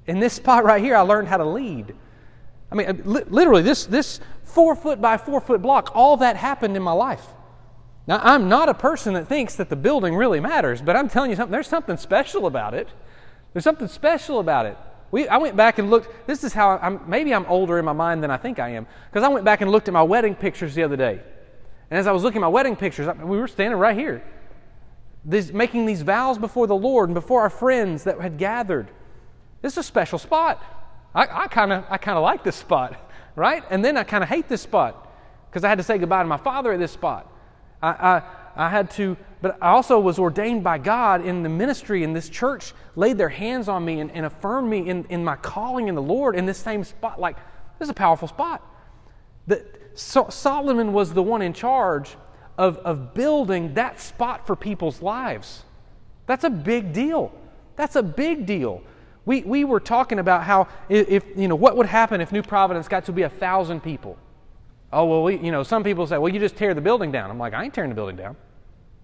[0.07, 1.94] In this spot right here, I learned how to lead.
[2.71, 6.83] I mean, literally, this, this four foot by four foot block, all that happened in
[6.83, 7.27] my life.
[8.07, 11.31] Now, I'm not a person that thinks that the building really matters, but I'm telling
[11.31, 12.89] you something, there's something special about it.
[13.53, 14.77] There's something special about it.
[15.11, 16.27] We, I went back and looked.
[16.27, 18.87] This is how I'm, maybe I'm older in my mind than I think I am,
[19.11, 21.21] because I went back and looked at my wedding pictures the other day.
[21.91, 24.23] And as I was looking at my wedding pictures, we were standing right here,
[25.25, 28.89] this, making these vows before the Lord and before our friends that had gathered.
[29.63, 30.63] This is a special spot.
[31.23, 32.97] I kind of I kind of like this spot,
[33.35, 33.63] right?
[33.71, 35.09] And then I kind of hate this spot
[35.51, 37.31] because I had to say goodbye to my father at this spot.
[37.83, 38.23] I, I,
[38.57, 42.29] I had to, but I also was ordained by God in the ministry, and this
[42.29, 45.95] church laid their hands on me and, and affirmed me in, in my calling in
[45.95, 47.21] the Lord in this same spot.
[47.21, 47.37] Like,
[47.79, 48.63] this is a powerful spot.
[49.47, 52.17] That so, Solomon was the one in charge
[52.57, 55.63] of, of building that spot for people's lives.
[56.27, 57.33] That's a big deal.
[57.77, 58.83] That's a big deal.
[59.29, 62.88] We, we were talking about how, if, you know, what would happen if New Providence
[62.88, 64.17] got to be a thousand people?
[64.91, 67.31] Oh, well, we, you know, some people say, well, you just tear the building down.
[67.31, 68.37] I'm like, I ain't tearing the building down.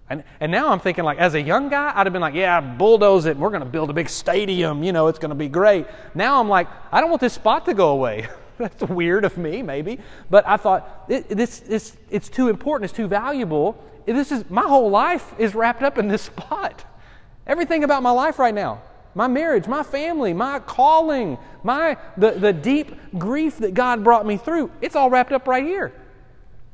[0.09, 2.59] And, and now I'm thinking, like, as a young guy, I'd have been like, yeah,
[2.63, 4.83] bulldoze it, we're going to build a big stadium.
[4.83, 5.87] You know, it's going to be great.
[6.15, 8.27] Now I'm like, I don't want this spot to go away.
[8.57, 9.99] That's weird of me, maybe.
[10.31, 13.77] But I thought, it, this, this, it's too important, it's too valuable.
[14.07, 16.83] This is, my whole life is wrapped up in this spot.
[17.47, 18.81] Everything about my life right now
[19.15, 24.37] my marriage, my family, my calling, my the, the deep grief that God brought me
[24.37, 24.71] through.
[24.81, 25.93] It's all wrapped up right here.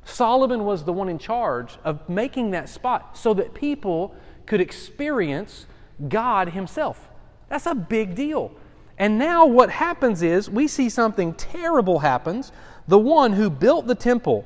[0.05, 4.15] Solomon was the one in charge of making that spot so that people
[4.47, 5.67] could experience
[6.09, 7.09] God Himself.
[7.49, 8.53] That's a big deal.
[8.99, 12.53] And now what happens is we see something terrible happens.
[12.87, 14.45] The one who built the temple,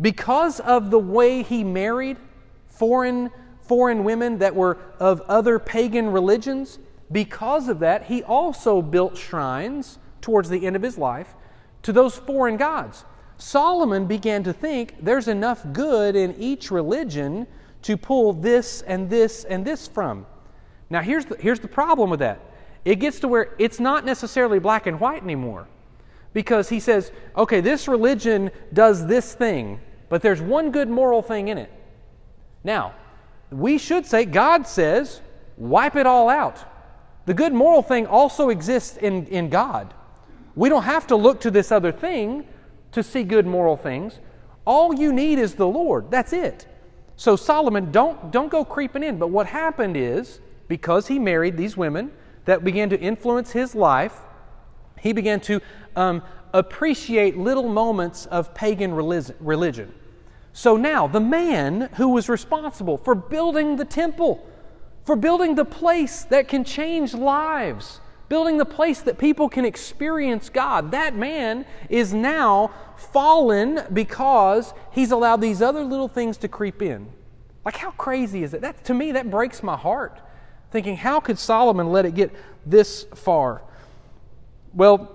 [0.00, 2.16] because of the way he married
[2.68, 3.30] foreign,
[3.62, 6.78] foreign women that were of other pagan religions,
[7.12, 11.34] because of that, he also built shrines towards the end of his life
[11.82, 13.04] to those foreign gods.
[13.36, 17.46] Solomon began to think there's enough good in each religion
[17.82, 20.26] to pull this and this and this from.
[20.88, 22.40] Now, here's the, here's the problem with that
[22.84, 25.66] it gets to where it's not necessarily black and white anymore.
[26.32, 31.48] Because he says, okay, this religion does this thing, but there's one good moral thing
[31.48, 31.72] in it.
[32.64, 32.94] Now,
[33.50, 35.20] we should say, God says,
[35.56, 36.64] wipe it all out.
[37.26, 39.94] The good moral thing also exists in, in God.
[40.54, 42.46] We don't have to look to this other thing
[42.92, 44.20] to see good moral things.
[44.66, 46.10] All you need is the Lord.
[46.10, 46.66] That's it.
[47.16, 49.18] So Solomon, don't, don't go creeping in.
[49.18, 52.12] But what happened is, because he married these women
[52.44, 54.16] that began to influence his life,
[55.00, 55.60] he began to
[55.96, 59.92] um, appreciate little moments of pagan religion.
[60.52, 64.46] So now, the man who was responsible for building the temple,
[65.04, 70.48] for building the place that can change lives, building the place that people can experience
[70.48, 70.90] God.
[70.92, 77.06] That man is now fallen because he's allowed these other little things to creep in.
[77.64, 78.62] Like, how crazy is it?
[78.62, 80.20] That, to me, that breaks my heart.
[80.70, 82.32] Thinking, how could Solomon let it get
[82.66, 83.62] this far?
[84.72, 85.10] Well,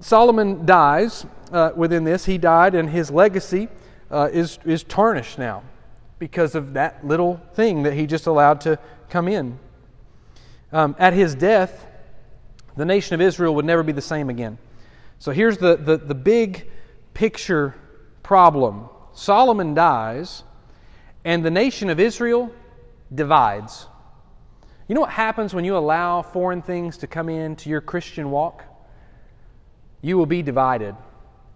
[0.00, 2.24] Solomon dies uh, within this.
[2.24, 3.68] He died, and his legacy
[4.10, 5.62] uh, is, is tarnished now
[6.20, 8.78] because of that little thing that he just allowed to
[9.08, 9.58] come in.
[10.70, 11.86] Um, at his death,
[12.76, 14.58] the nation of Israel would never be the same again.
[15.18, 16.70] So here's the, the, the big
[17.14, 17.74] picture
[18.22, 20.44] problem Solomon dies,
[21.24, 22.52] and the nation of Israel
[23.12, 23.86] divides.
[24.86, 28.64] You know what happens when you allow foreign things to come into your Christian walk?
[30.02, 30.94] You will be divided.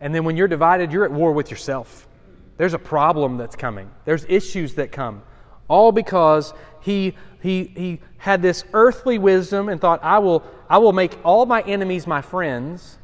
[0.01, 2.09] And then when you're divided, you're at war with yourself.
[2.57, 5.23] There's a problem that's coming, there's issues that come.
[5.67, 10.93] All because he, he, he had this earthly wisdom and thought, I will, I will
[10.93, 12.99] make all my enemies my friends.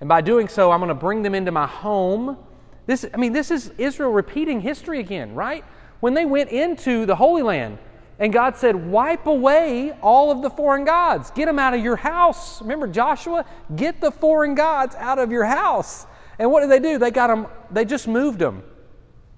[0.00, 2.36] And by doing so, I'm going to bring them into my home.
[2.84, 5.64] This, I mean, this is Israel repeating history again, right?
[6.00, 7.78] When they went into the Holy Land,
[8.18, 11.30] And God said, Wipe away all of the foreign gods.
[11.30, 12.60] Get them out of your house.
[12.60, 13.44] Remember Joshua?
[13.74, 16.06] Get the foreign gods out of your house.
[16.38, 16.98] And what did they do?
[16.98, 18.62] They got them, they just moved them.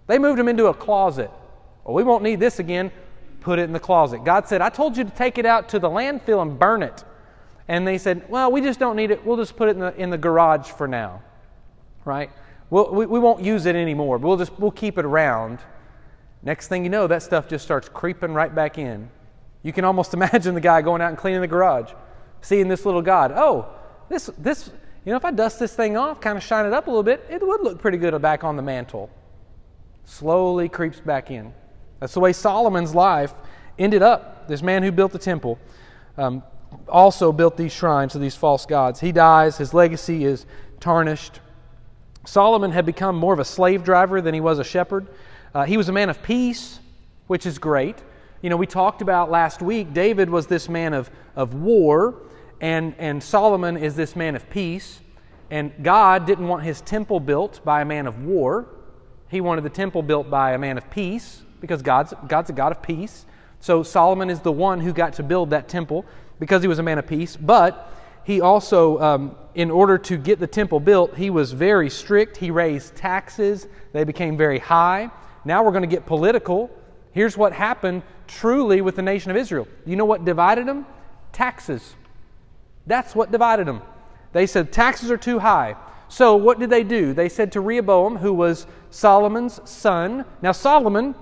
[0.07, 1.31] They moved them into a closet.
[1.85, 2.90] Well, we won't need this again.
[3.40, 4.25] Put it in the closet.
[4.25, 7.05] God said, I told you to take it out to the landfill and burn it.
[7.69, 9.25] And they said, Well, we just don't need it.
[9.25, 11.23] We'll just put it in the, in the garage for now.
[12.05, 12.31] Right?
[12.71, 14.19] We'll, we, we won't use it anymore.
[14.19, 15.59] We'll just we'll keep it around.
[16.42, 19.11] Next thing you know, that stuff just starts creeping right back in.
[19.62, 21.92] You can almost imagine the guy going out and cleaning the garage,
[22.40, 23.33] seeing this little God.
[23.35, 23.69] Oh,
[24.09, 24.71] this, this,
[25.05, 27.03] you know, if I dust this thing off, kind of shine it up a little
[27.03, 29.11] bit, it would look pretty good back on the mantle.
[30.07, 31.53] Slowly creeps back in.
[32.01, 33.35] That's the way Solomon's life
[33.79, 34.49] ended up.
[34.49, 35.59] This man who built the temple
[36.16, 36.42] um,
[36.88, 39.01] also built these shrines to these false gods.
[39.01, 40.47] He dies, his legacy is
[40.81, 41.40] tarnished.
[42.25, 45.09] Solomon had become more of a slave driver than he was a shepherd.
[45.55, 46.81] Uh, he was a man of peace,
[47.27, 47.97] which is great.
[48.42, 52.23] You know, we talked about last week, David was this man of, of war,
[52.61, 55.01] and, and Solomon is this man of peace.
[55.51, 58.66] And God didn't want his temple built by a man of war.
[59.29, 62.73] He wanted the temple built by a man of peace because God's, God's a God
[62.73, 63.27] of peace.
[63.61, 66.05] So Solomon is the one who got to build that temple
[66.39, 67.37] because he was a man of peace.
[67.37, 67.93] But
[68.25, 72.37] he also, um, in order to get the temple built, he was very strict.
[72.37, 75.11] He raised taxes, they became very high.
[75.45, 76.71] Now we're going to get political.
[77.12, 79.69] Here's what happened truly with the nation of Israel.
[79.85, 80.87] You know what divided them?
[81.33, 81.95] Taxes.
[82.87, 83.83] That's what divided them.
[84.33, 85.77] They said taxes are too high.
[86.09, 87.12] So what did they do?
[87.12, 90.25] They said to Rehoboam, who was Solomon's son.
[90.42, 91.14] Now, Solomon,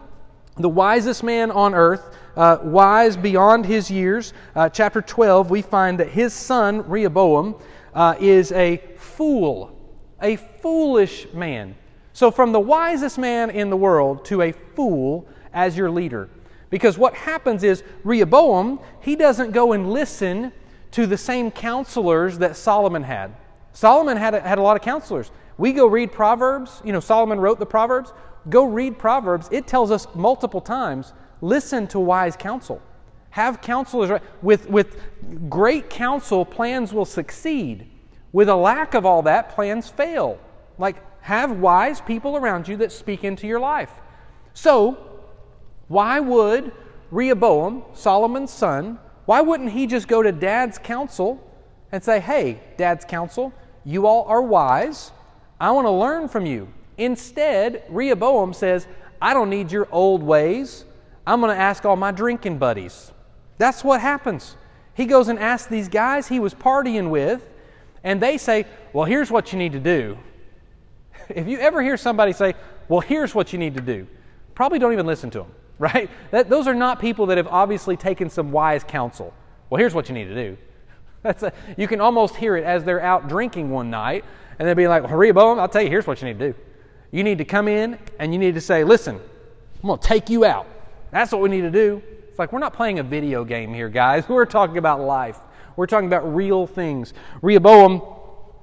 [0.57, 4.33] the wisest man on earth, uh, wise beyond his years.
[4.55, 7.57] Uh, chapter 12, we find that his son, Rehoboam,
[7.95, 9.77] uh, is a fool,
[10.21, 11.77] a foolish man.
[12.13, 16.29] So, from the wisest man in the world to a fool as your leader.
[16.71, 20.53] Because what happens is Rehoboam, he doesn't go and listen
[20.93, 23.35] to the same counselors that Solomon had.
[23.75, 25.31] Solomon had a, had a lot of counselors.
[25.59, 26.81] We go read Proverbs.
[26.85, 28.15] You know, Solomon wrote the Proverbs.
[28.49, 29.49] Go read Proverbs.
[29.53, 31.13] It tells us multiple times
[31.45, 32.81] Listen to wise counsel.
[33.31, 34.19] Have counselors.
[34.41, 34.99] With, with
[35.51, 37.87] great counsel, plans will succeed.
[38.33, 40.39] With a lack of all that, plans fail.
[40.79, 43.91] Like, have wise people around you that speak into your life.
[44.55, 44.97] So,
[45.89, 46.73] why would
[47.11, 51.41] Rehoboam, Solomon's son, why wouldn't he just go to dad's counsel
[51.93, 53.53] and say, Hey, dad's counsel,
[53.85, 55.13] you all are wise.
[55.61, 56.69] I want to learn from you.
[56.97, 58.87] Instead, Rehoboam says,
[59.21, 60.85] I don't need your old ways.
[61.27, 63.13] I'm going to ask all my drinking buddies.
[63.59, 64.57] That's what happens.
[64.95, 67.45] He goes and asks these guys he was partying with,
[68.03, 70.19] and they say, Well, here's what you need to do.
[71.31, 72.55] If you ever hear somebody say,
[72.89, 74.07] Well, here's what you need to do,
[74.55, 76.11] probably don't even listen to them, right?
[76.31, 79.33] That, those are not people that have obviously taken some wise counsel.
[79.71, 80.59] Well, here's what you need to do.
[81.25, 84.27] That's a, you can almost hear it as they're out drinking one night,
[84.59, 86.59] and they'll be like, well, Rehoboam, I'll tell you, here's what you need to do.
[87.11, 89.17] You need to come in and you need to say, Listen,
[89.83, 90.67] I'm going to take you out.
[91.13, 92.03] That's what we need to do.
[92.29, 94.29] It's like we're not playing a video game here, guys.
[94.29, 95.39] We're talking about life.
[95.77, 97.15] We're talking about real things.
[97.41, 98.03] Rehoboam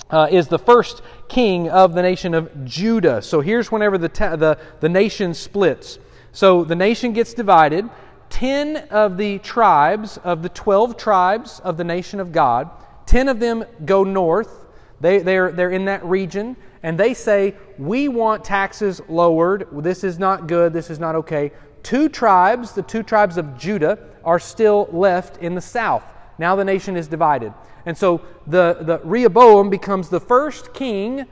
[0.10, 3.22] uh, is the first king of the nation of Judah.
[3.22, 6.00] So here's whenever the, ta- the, the nation splits.
[6.34, 7.90] So the nation gets divided.
[8.32, 12.72] Ten of the tribes, of the 12 tribes of the nation of God,
[13.06, 14.66] 10 of them go north.
[15.00, 19.68] They, they're, they're in that region, and they say, We want taxes lowered.
[19.72, 20.74] This is not good.
[20.74, 21.52] This is not okay
[21.84, 26.04] two tribes, the two tribes of Judah, are still left in the south.
[26.38, 27.54] Now the nation is divided.
[27.86, 31.26] And so the, the Rehoboam becomes the first king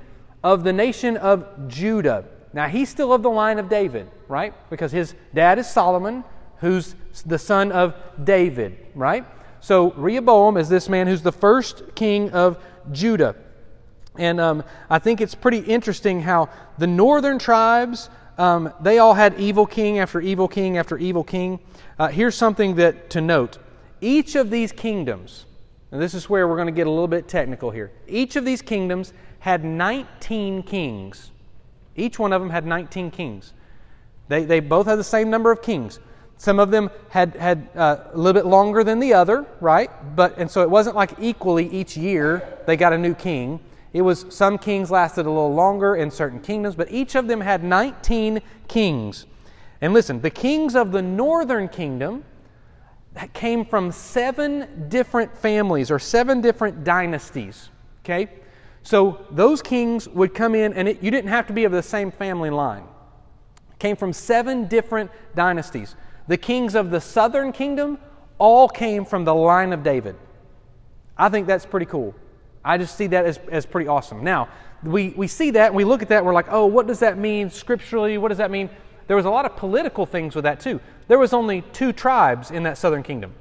[0.44, 2.26] of the nation of Judah.
[2.54, 4.54] Now he's still of the line of David, right?
[4.70, 6.24] Because his dad is Solomon,
[6.60, 6.96] who's
[7.26, 9.26] the son of David, right?
[9.62, 12.58] So Rehoboam is this man who's the first king of
[12.92, 13.36] Judah.
[14.18, 19.38] And um, I think it's pretty interesting how the northern tribes um, they all had
[19.38, 21.60] evil king after evil king after evil king.
[22.00, 23.58] Uh, here's something that to note:
[24.00, 25.46] each of these kingdoms,
[25.92, 27.92] and this is where we're going to get a little bit technical here.
[28.08, 31.32] Each of these kingdoms had 19 kings.
[31.98, 33.52] Each one of them had 19 kings.
[34.30, 36.00] They, they both had the same number of kings.
[36.40, 39.92] Some of them had, had uh, a little bit longer than the other, right?
[40.16, 43.60] But and so it wasn't like equally each year they got a new king.
[43.92, 47.42] It was some kings lasted a little longer in certain kingdoms, but each of them
[47.42, 49.26] had 19 kings.
[49.82, 52.24] And listen, the kings of the northern kingdom
[53.34, 57.68] came from seven different families or seven different dynasties.
[58.06, 58.30] Okay?
[58.84, 61.84] So those kings would come in, and it, you didn't have to be of the
[61.84, 62.86] same family line.
[63.78, 65.98] Came from seven different dynasties.
[66.30, 67.98] The kings of the southern kingdom
[68.38, 70.16] all came from the line of David.
[71.18, 72.14] I think that's pretty cool.
[72.64, 74.24] I just see that as, as pretty awesome.
[74.24, 74.48] Now,
[74.84, 77.18] we, we see that and we look at that we're like, oh, what does that
[77.18, 78.20] mean scripturally?
[78.20, 78.70] What does that mean?
[79.08, 80.80] There was a lot of political things with that too.
[81.08, 83.34] There was only two tribes in that southern kingdom.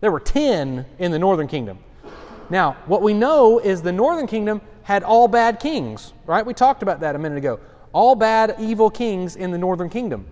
[0.00, 1.78] There were 10 in the northern kingdom.
[2.48, 6.44] Now, what we know is the northern kingdom had all bad kings, right?
[6.44, 7.60] We talked about that a minute ago.
[7.92, 10.24] All bad, evil kings in the northern kingdom.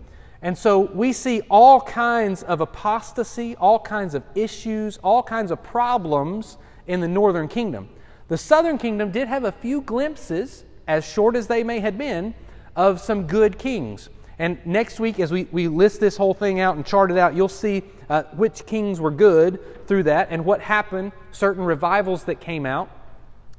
[0.42, 5.62] And so we see all kinds of apostasy, all kinds of issues, all kinds of
[5.62, 7.88] problems in the northern kingdom.
[8.28, 12.34] The southern kingdom did have a few glimpses, as short as they may have been,
[12.76, 14.10] of some good kings.
[14.38, 17.34] And next week, as we, we list this whole thing out and chart it out,
[17.34, 22.40] you'll see uh, which kings were good through that and what happened, certain revivals that
[22.40, 22.88] came out.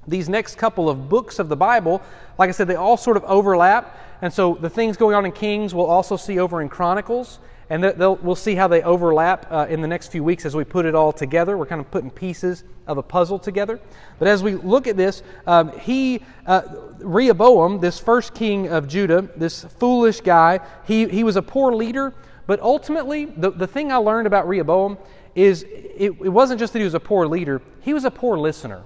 [0.07, 2.01] These next couple of books of the Bible,
[2.37, 3.97] like I said, they all sort of overlap.
[4.21, 7.39] And so the things going on in Kings we'll also see over in Chronicles.
[7.71, 10.85] And we'll see how they overlap uh, in the next few weeks as we put
[10.87, 11.55] it all together.
[11.55, 13.79] We're kind of putting pieces of a puzzle together.
[14.17, 16.63] But as we look at this, um, he, uh,
[16.97, 22.15] Rehoboam, this first king of Judah, this foolish guy, he, he was a poor leader.
[22.47, 24.97] But ultimately, the, the thing I learned about Rehoboam
[25.35, 28.35] is it, it wasn't just that he was a poor leader, he was a poor
[28.35, 28.81] listener.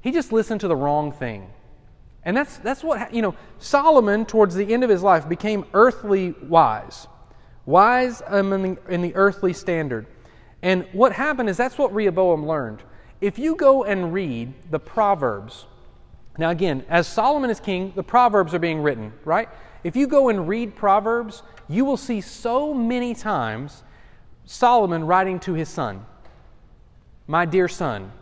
[0.00, 1.48] He just listened to the wrong thing.
[2.26, 6.34] And that's, that's what, you know, Solomon, towards the end of his life, became earthly
[6.42, 7.06] wise
[7.66, 10.06] wise um, in the, in the earthly standard.
[10.62, 12.82] And what happened is that's what Rehoboam learned.
[13.20, 15.66] If you go and read the Proverbs,
[16.38, 19.48] now again, as Solomon is king, the Proverbs are being written, right?
[19.84, 23.82] If you go and read Proverbs, you will see so many times
[24.44, 26.04] Solomon writing to his son,
[27.26, 28.12] My dear son,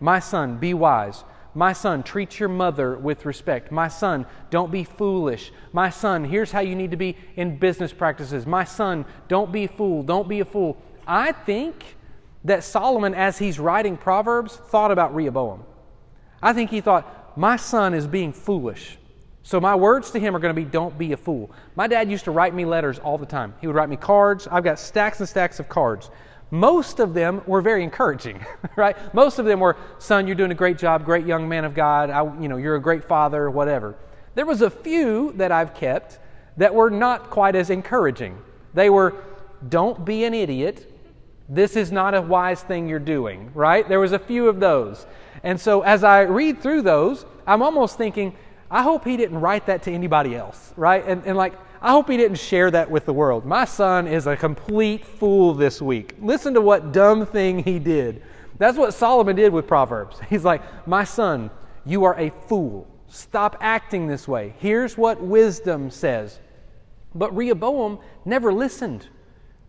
[0.00, 1.24] my son, be wise.
[1.56, 3.72] My son, treat your mother with respect.
[3.72, 5.52] My son, don't be foolish.
[5.72, 8.46] My son, here's how you need to be in business practices.
[8.46, 10.02] My son, don't be a fool.
[10.02, 10.76] Don't be a fool.
[11.06, 11.96] I think
[12.44, 15.64] that Solomon, as he's writing Proverbs, thought about Rehoboam.
[16.42, 18.98] I think he thought, my son is being foolish.
[19.42, 21.50] So my words to him are going to be, don't be a fool.
[21.74, 23.54] My dad used to write me letters all the time.
[23.62, 24.46] He would write me cards.
[24.46, 26.10] I've got stacks and stacks of cards.
[26.50, 28.44] Most of them were very encouraging,
[28.76, 28.96] right?
[29.14, 32.10] Most of them were, son, you're doing a great job, great young man of God,
[32.10, 33.96] I, you know, you're a great father, whatever.
[34.34, 36.18] There was a few that I've kept
[36.56, 38.38] that were not quite as encouraging.
[38.74, 39.14] They were,
[39.68, 40.92] don't be an idiot.
[41.48, 43.88] This is not a wise thing you're doing, right?
[43.88, 45.06] There was a few of those.
[45.42, 48.36] And so as I read through those, I'm almost thinking,
[48.70, 51.04] I hope he didn't write that to anybody else, right?
[51.06, 51.54] And, and like,
[51.86, 53.46] I hope he didn't share that with the world.
[53.46, 56.16] My son is a complete fool this week.
[56.20, 58.24] Listen to what dumb thing he did.
[58.58, 60.18] That's what Solomon did with Proverbs.
[60.28, 61.48] He's like, My son,
[61.84, 62.88] you are a fool.
[63.06, 64.52] Stop acting this way.
[64.58, 66.40] Here's what wisdom says.
[67.14, 69.06] But Rehoboam never listened,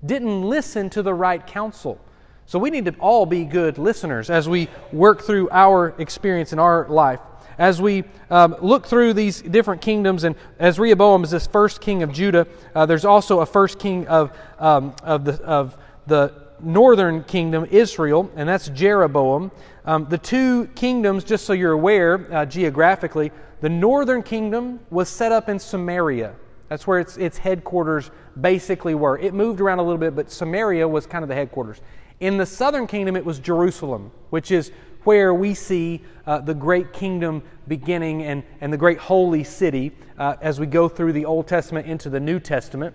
[0.04, 2.02] didn't listen to the right counsel.
[2.48, 6.58] So we need to all be good listeners as we work through our experience in
[6.58, 7.20] our life
[7.58, 12.04] as we um, look through these different kingdoms, and as Rehoboam is this first king
[12.04, 17.24] of Judah, uh, there's also a first king of, um, of, the, of the northern
[17.24, 19.52] kingdom, Israel, and that's Jeroboam.
[19.86, 23.32] Um, the two kingdoms, just so you're aware uh, geographically,
[23.62, 26.36] the northern kingdom was set up in Samaria.
[26.70, 29.18] That's where its, its headquarters basically were.
[29.18, 31.82] It moved around a little bit, but Samaria was kind of the headquarters.
[32.20, 34.72] In the southern kingdom, it was Jerusalem, which is
[35.08, 40.36] where we see uh, the great kingdom beginning and, and the great holy city uh,
[40.42, 42.94] as we go through the Old Testament into the New Testament,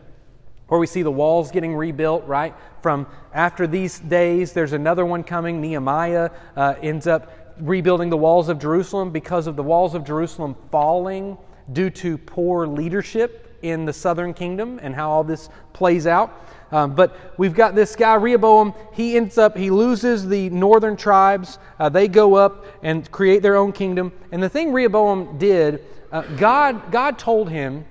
[0.69, 2.55] where we see the walls getting rebuilt, right?
[2.83, 5.59] From after these days, there's another one coming.
[5.63, 10.55] Nehemiah uh, ends up rebuilding the walls of Jerusalem because of the walls of Jerusalem
[10.71, 11.39] falling
[11.73, 16.45] due to poor leadership in the southern kingdom and how all this plays out.
[16.73, 18.75] Um, but we've got this guy, Rehoboam.
[18.95, 21.59] He ends up, he loses the northern tribes.
[21.79, 24.11] Uh, they go up and create their own kingdom.
[24.33, 27.85] And the thing Rehoboam did, uh, God, God told him,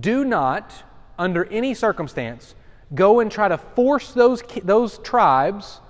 [0.00, 0.72] do not,
[1.18, 2.54] under any circumstance,
[2.94, 5.80] go and try to force those, those tribes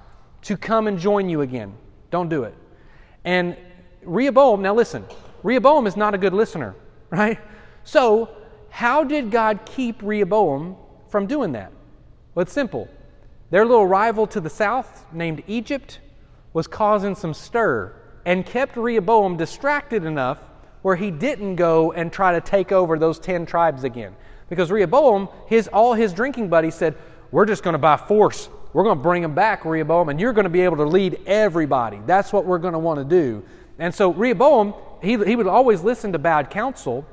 [0.42, 1.74] to come and join you again.
[2.12, 2.54] Don't do it.
[3.24, 3.56] And
[4.02, 5.04] Rehoboam, now listen,
[5.42, 6.76] Rehoboam is not a good listener,
[7.10, 7.40] right?
[7.82, 8.30] So,
[8.70, 10.76] how did God keep Rehoboam
[11.08, 11.72] from doing that?
[12.36, 12.86] Well, it's simple.
[13.50, 16.00] Their little rival to the south, named Egypt,
[16.52, 17.94] was causing some stir
[18.26, 20.38] and kept Rehoboam distracted enough
[20.82, 24.14] where he didn't go and try to take over those 10 tribes again.
[24.50, 26.94] Because Rehoboam, his, all his drinking buddies said,
[27.30, 28.50] We're just going to by force.
[28.74, 31.18] We're going to bring them back, Rehoboam, and you're going to be able to lead
[31.26, 32.02] everybody.
[32.04, 33.44] That's what we're going to want to do.
[33.78, 37.06] And so Rehoboam, he, he would always listen to bad counsel.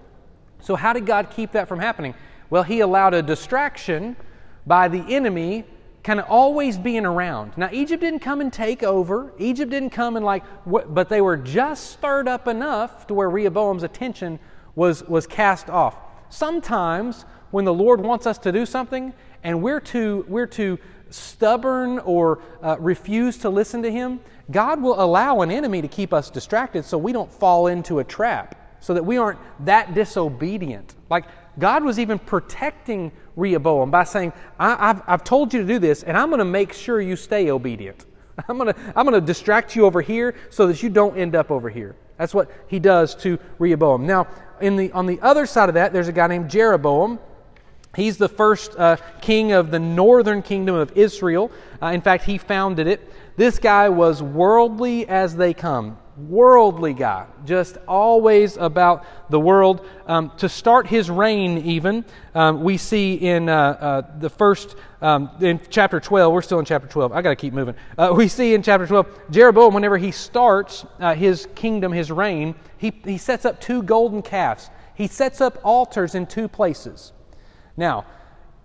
[0.60, 2.14] So, how did God keep that from happening?
[2.50, 4.18] Well, he allowed a distraction
[4.66, 5.66] by the enemy
[6.04, 7.58] kind of always being around.
[7.58, 9.32] Now, Egypt didn't come and take over.
[9.40, 13.84] Egypt didn't come and like, but they were just stirred up enough to where Rehoboam's
[13.84, 14.40] attention
[14.76, 15.96] was, was cast off.
[16.30, 20.78] Sometimes when the Lord wants us to do something and we're too, we're too
[21.10, 24.20] stubborn or uh, refuse to listen to Him,
[24.52, 28.04] God will allow an enemy to keep us distracted so we don't fall into a
[28.04, 30.96] trap, so that we aren't that disobedient.
[31.10, 31.26] Like
[31.60, 36.04] God was even protecting Rehoboam by saying, I, have I've told you to do this,
[36.04, 38.06] and I'm going to make sure you stay obedient.
[38.48, 41.36] I'm going to I'm going to distract you over here so that you don't end
[41.36, 41.96] up over here.
[42.18, 44.06] That's what he does to Rehoboam.
[44.06, 44.28] Now,
[44.62, 47.20] in the, on the other side of that, there's a guy named Jeroboam.
[47.96, 51.52] He's the first uh, king of the northern kingdom of Israel.
[51.82, 53.12] Uh, in fact, he founded it.
[53.36, 59.86] This guy was worldly as they come worldly guy, just always about the world.
[60.08, 62.06] Um, to start his reign, even,
[62.36, 66.66] um, we see in uh, uh, the first, um, in chapter 12, we're still in
[66.66, 67.76] chapter 12, I got to keep moving.
[67.98, 72.56] Uh, we see in chapter 12, Jeroboam, whenever he starts uh, his kingdom, his reign,
[72.78, 74.70] he, he sets up two golden calves.
[74.96, 77.14] He sets up altars in two places.
[77.76, 78.06] Now,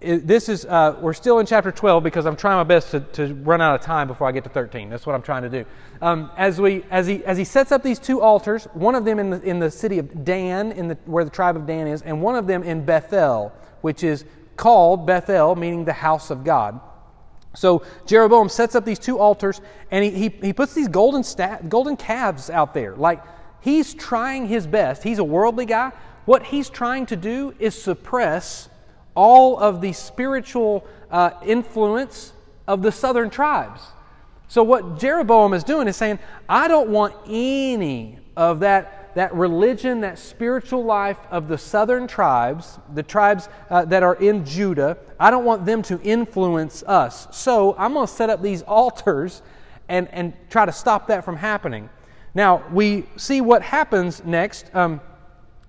[0.01, 3.34] this is uh, we're still in chapter 12 because i'm trying my best to, to
[3.34, 5.64] run out of time before i get to 13 that's what i'm trying to do.
[6.01, 9.18] Um, as, we, as, he, as he sets up these two altars one of them
[9.18, 12.03] in the, in the city of dan in the, where the tribe of dan is
[12.03, 14.24] and one of them in bethel which is
[14.57, 16.80] called bethel meaning the house of god.
[17.55, 21.59] So jeroboam sets up these two altars and he, he, he puts these golden, sta-
[21.68, 22.94] golden calves out there.
[22.94, 23.22] Like
[23.61, 25.03] he's trying his best.
[25.03, 25.90] He's a worldly guy.
[26.24, 28.68] What he's trying to do is suppress
[29.18, 32.32] all of the spiritual uh, influence
[32.68, 33.82] of the southern tribes.
[34.46, 40.02] So, what Jeroboam is doing is saying, I don't want any of that, that religion,
[40.02, 45.32] that spiritual life of the southern tribes, the tribes uh, that are in Judah, I
[45.32, 47.26] don't want them to influence us.
[47.36, 49.42] So, I'm going to set up these altars
[49.88, 51.90] and, and try to stop that from happening.
[52.34, 54.72] Now, we see what happens next.
[54.76, 55.00] Um,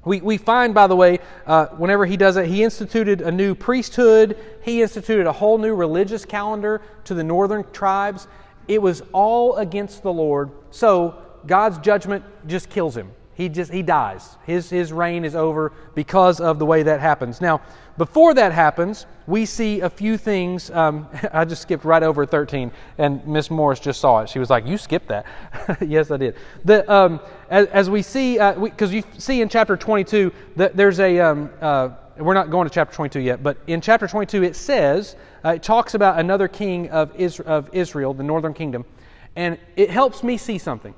[0.09, 3.53] we, we find, by the way, uh, whenever he does it, he instituted a new
[3.53, 8.27] priesthood, he instituted a whole new religious calendar to the northern tribes.
[8.67, 10.49] It was all against the Lord.
[10.71, 13.11] So God's judgment just kills him.
[13.39, 14.35] He just he dies.
[14.45, 17.39] His his reign is over because of the way that happens.
[17.39, 17.61] Now,
[17.97, 20.69] before that happens, we see a few things.
[20.71, 24.29] Um, I just skipped right over 13, and Miss Morris just saw it.
[24.29, 25.25] She was like, "You skipped that."
[25.79, 26.35] yes, I did.
[26.65, 30.99] The, um, as, as, we see, because uh, you see in chapter 22 that there's
[30.99, 31.19] a.
[31.21, 35.15] Um, uh, we're not going to chapter 22 yet, but in chapter 22 it says
[35.45, 38.83] uh, it talks about another king of, Is- of Israel, the northern kingdom,
[39.37, 40.93] and it helps me see something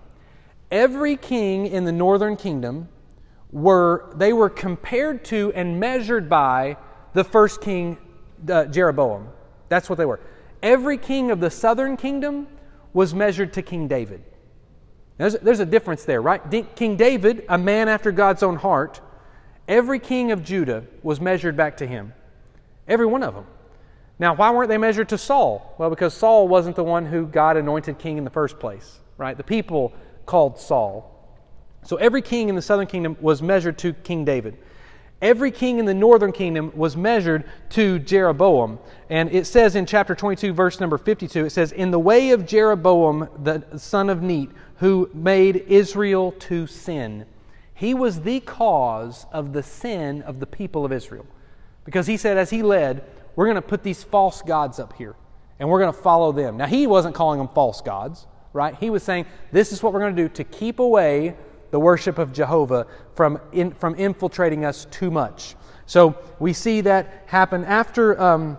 [0.72, 2.88] every king in the northern kingdom
[3.52, 6.78] were they were compared to and measured by
[7.14, 7.98] the first king
[8.50, 9.30] uh, Jeroboam.
[9.70, 10.20] That's what they were.
[10.64, 12.48] Every king of the southern kingdom
[12.94, 14.24] was measured to King David.
[15.18, 16.42] There's, there's a difference there, right?
[16.76, 19.02] King David, a man after God's own heart,
[19.68, 22.14] every king of Judah was measured back to him.
[22.88, 23.46] Every one of them.
[24.20, 25.76] Now, why weren't they measured to Saul?
[25.78, 29.36] Well, because Saul wasn't the one who God anointed king in the first place, right?
[29.36, 29.94] The people
[30.26, 31.08] called Saul.
[31.84, 34.58] So every king in the southern kingdom was measured to King David.
[35.22, 38.80] Every king in the northern kingdom was measured to Jeroboam.
[39.10, 42.48] And it says in chapter 22, verse number 52, it says, In the way of
[42.48, 47.26] Jeroboam, the son of Nebat, who made Israel to sin.
[47.76, 51.28] He was the cause of the sin of the people of Israel.
[51.86, 53.04] Because he said, as he led,
[53.36, 55.16] we're going to put these false gods up here,
[55.60, 56.58] and we're going to follow them.
[56.58, 58.76] Now, he wasn't calling them false gods right?
[58.76, 61.36] He was saying, This is what we're going to do to keep away
[61.72, 62.86] the worship of Jehovah
[63.16, 65.56] from, in, from infiltrating us too much.
[65.86, 68.58] So we see that happen after, um,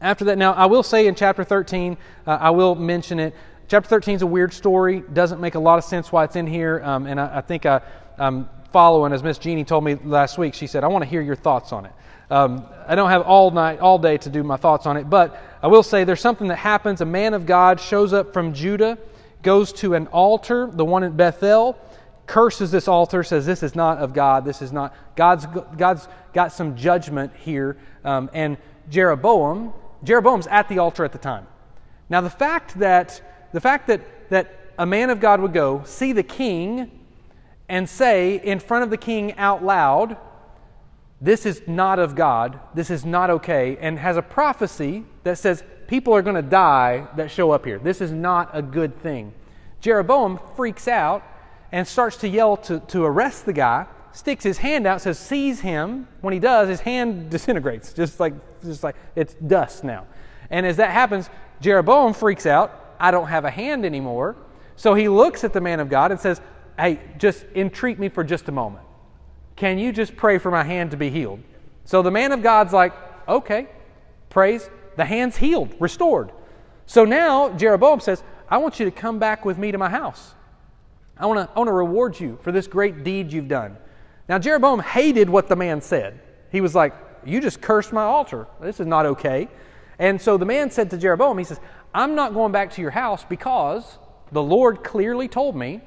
[0.00, 0.38] after that.
[0.38, 1.96] Now, I will say in chapter 13,
[2.26, 3.34] uh, I will mention it.
[3.68, 6.46] Chapter 13 is a weird story, doesn't make a lot of sense why it's in
[6.46, 7.82] here, um, and I, I think I,
[8.18, 11.20] am following, as Miss Jeannie told me last week, she said, I want to hear
[11.20, 11.92] your thoughts on it.
[12.30, 15.40] Um, I don't have all night, all day to do my thoughts on it, but
[15.62, 17.00] I will say there's something that happens.
[17.00, 18.98] A man of God shows up from Judah,
[19.42, 21.78] goes to an altar, the one in Bethel,
[22.26, 24.44] curses this altar, says this is not of God.
[24.44, 25.46] This is not God's.
[25.76, 27.76] God's got some judgment here.
[28.04, 28.56] Um, and
[28.90, 29.72] Jeroboam,
[30.04, 31.46] Jeroboam's at the altar at the time.
[32.08, 33.20] Now the fact that
[33.52, 36.90] the fact that that a man of God would go see the king
[37.68, 40.16] and say in front of the king out loud,
[41.20, 45.64] this is not of God, this is not okay, and has a prophecy that says
[45.88, 47.78] people are going to die that show up here.
[47.78, 49.32] This is not a good thing.
[49.80, 51.24] Jeroboam freaks out
[51.72, 55.60] and starts to yell to, to arrest the guy, sticks his hand out, says, Seize
[55.60, 56.06] him.
[56.20, 60.06] When he does, his hand disintegrates, just like, just like it's dust now.
[60.50, 61.28] And as that happens,
[61.60, 62.94] Jeroboam freaks out.
[63.00, 64.36] I don't have a hand anymore.
[64.76, 66.40] So he looks at the man of God and says,
[66.78, 68.84] Hey, just entreat me for just a moment.
[69.58, 71.40] Can you just pray for my hand to be healed?
[71.84, 72.92] So the man of God's like,
[73.28, 73.66] Okay,
[74.30, 74.70] praise.
[74.96, 76.30] The hand's healed, restored.
[76.86, 80.34] So now Jeroboam says, I want you to come back with me to my house.
[81.16, 83.76] I want to I want to reward you for this great deed you've done.
[84.28, 86.20] Now, Jeroboam hated what the man said.
[86.52, 86.94] He was like,
[87.26, 88.46] You just cursed my altar.
[88.60, 89.48] This is not okay.
[89.98, 91.58] And so the man said to Jeroboam, He says,
[91.92, 93.98] I'm not going back to your house because
[94.30, 95.80] the Lord clearly told me,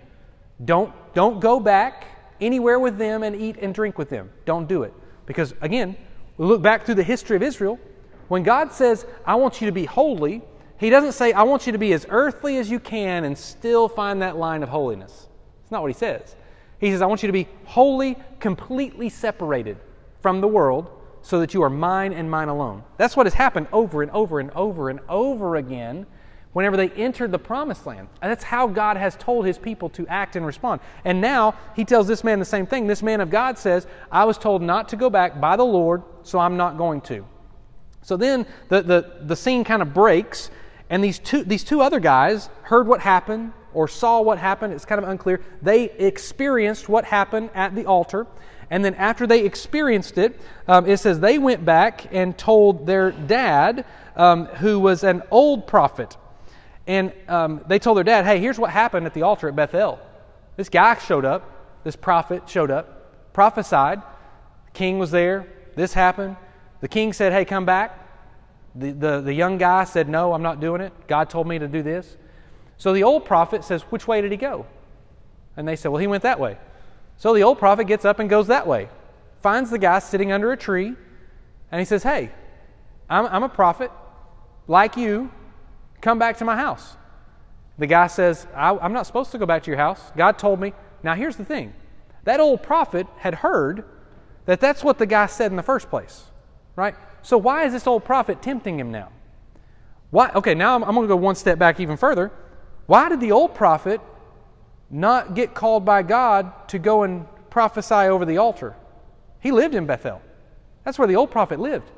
[0.64, 2.06] don't, don't go back
[2.42, 4.30] anywhere with them and eat and drink with them.
[4.46, 4.94] Don't do it.
[5.26, 5.96] Because again,
[6.38, 7.80] we look back through the history of Israel.
[8.28, 10.42] When God says, I want you to be holy,
[10.78, 13.88] He doesn't say, I want you to be as earthly as you can and still
[13.88, 15.28] find that line of holiness.
[15.62, 16.36] It's not what He says.
[16.80, 19.78] He says, I want you to be wholly, completely separated
[20.20, 20.90] from the world
[21.22, 22.84] so that you are mine and mine alone.
[22.98, 26.08] That's what has happened over and over and over and over again
[26.54, 28.08] whenever they entered the promised land.
[28.22, 30.82] And that's how God has told his people to act and respond.
[31.06, 32.88] And now he tells this man the same thing.
[32.88, 36.04] This man of God says, I was told not to go back by the Lord,
[36.24, 37.26] so I'm not going to.
[38.02, 40.50] So then the, the, the scene kind of breaks,
[40.90, 44.74] and these two, these two other guys heard what happened or saw what happened.
[44.74, 45.42] It's kind of unclear.
[45.62, 48.28] They experienced what happened at the altar.
[48.70, 53.12] And then after they experienced it, um, it says they went back and told their
[53.12, 53.86] dad,
[54.16, 56.18] um, who was an old prophet.
[56.92, 59.98] And um, they told their dad, hey, here's what happened at the altar at Bethel.
[60.58, 64.02] This guy showed up, this prophet showed up, prophesied.
[64.66, 65.48] The king was there.
[65.76, 66.36] This happened.
[66.82, 67.98] The king said, hey, come back.
[68.76, 70.92] The, the, the young guy said, no, I'm not doing it.
[71.08, 72.18] God told me to do this.
[72.82, 74.66] So the old prophet says, Which way did he go?
[75.56, 76.58] And they said, Well, he went that way.
[77.16, 78.90] So the old prophet gets up and goes that way,
[79.44, 80.96] finds the guy sitting under a tree,
[81.72, 82.32] and he says, Hey,
[83.08, 83.92] I'm, I'm a prophet
[84.68, 85.32] like you.
[86.02, 86.98] Come back to my house.
[87.78, 90.12] The guy says, I'm not supposed to go back to your house.
[90.16, 90.74] God told me.
[91.04, 91.74] Now, here's the thing
[92.24, 93.84] that old prophet had heard
[94.46, 96.26] that that's what the guy said in the first place,
[96.76, 96.96] right?
[97.24, 99.10] So, why is this old prophet tempting him now?
[100.12, 100.30] Why?
[100.32, 102.32] Okay, now I'm, I'm going to go one step back even further.
[102.86, 104.02] Why did the old prophet
[104.90, 108.76] not get called by God to go and prophesy over the altar?
[109.40, 110.22] He lived in Bethel.
[110.84, 111.90] That's where the old prophet lived.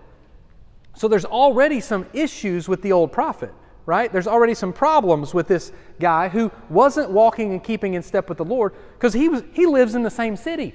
[0.96, 3.54] So there's already some issues with the old prophet,
[3.86, 4.12] right?
[4.12, 8.38] There's already some problems with this guy who wasn't walking and keeping in step with
[8.38, 10.74] the Lord because he, was, he lives in the same city.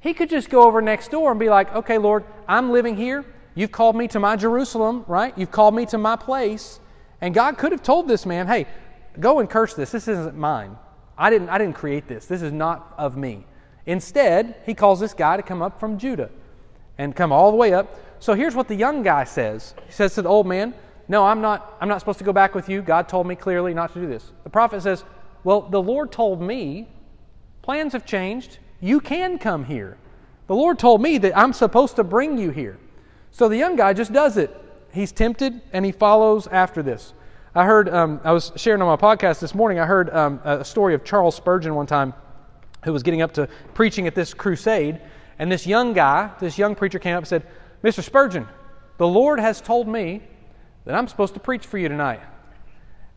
[0.00, 3.24] He could just go over next door and be like, okay, Lord, I'm living here.
[3.54, 5.36] You've called me to my Jerusalem, right?
[5.38, 6.80] You've called me to my place.
[7.20, 8.66] And God could have told this man, hey,
[9.20, 9.90] Go and curse this.
[9.90, 10.76] This isn't mine.
[11.16, 12.26] I didn't, I didn't create this.
[12.26, 13.46] This is not of me.
[13.86, 16.30] Instead, he calls this guy to come up from Judah
[16.98, 18.00] and come all the way up.
[18.18, 19.74] So here's what the young guy says.
[19.86, 20.74] He says to the old man,
[21.08, 22.82] No, I'm not, I'm not supposed to go back with you.
[22.82, 24.32] God told me clearly not to do this.
[24.44, 25.04] The prophet says,
[25.42, 26.88] Well, the Lord told me,
[27.62, 28.58] plans have changed.
[28.80, 29.96] You can come here.
[30.46, 32.78] The Lord told me that I'm supposed to bring you here.
[33.30, 34.54] So the young guy just does it.
[34.92, 37.14] He's tempted and he follows after this.
[37.54, 40.64] I heard, um, I was sharing on my podcast this morning, I heard um, a
[40.64, 42.14] story of Charles Spurgeon one time
[42.84, 45.00] who was getting up to preaching at this crusade.
[45.38, 47.46] And this young guy, this young preacher came up and said,
[47.82, 48.02] Mr.
[48.02, 48.46] Spurgeon,
[48.98, 50.22] the Lord has told me
[50.84, 52.20] that I'm supposed to preach for you tonight.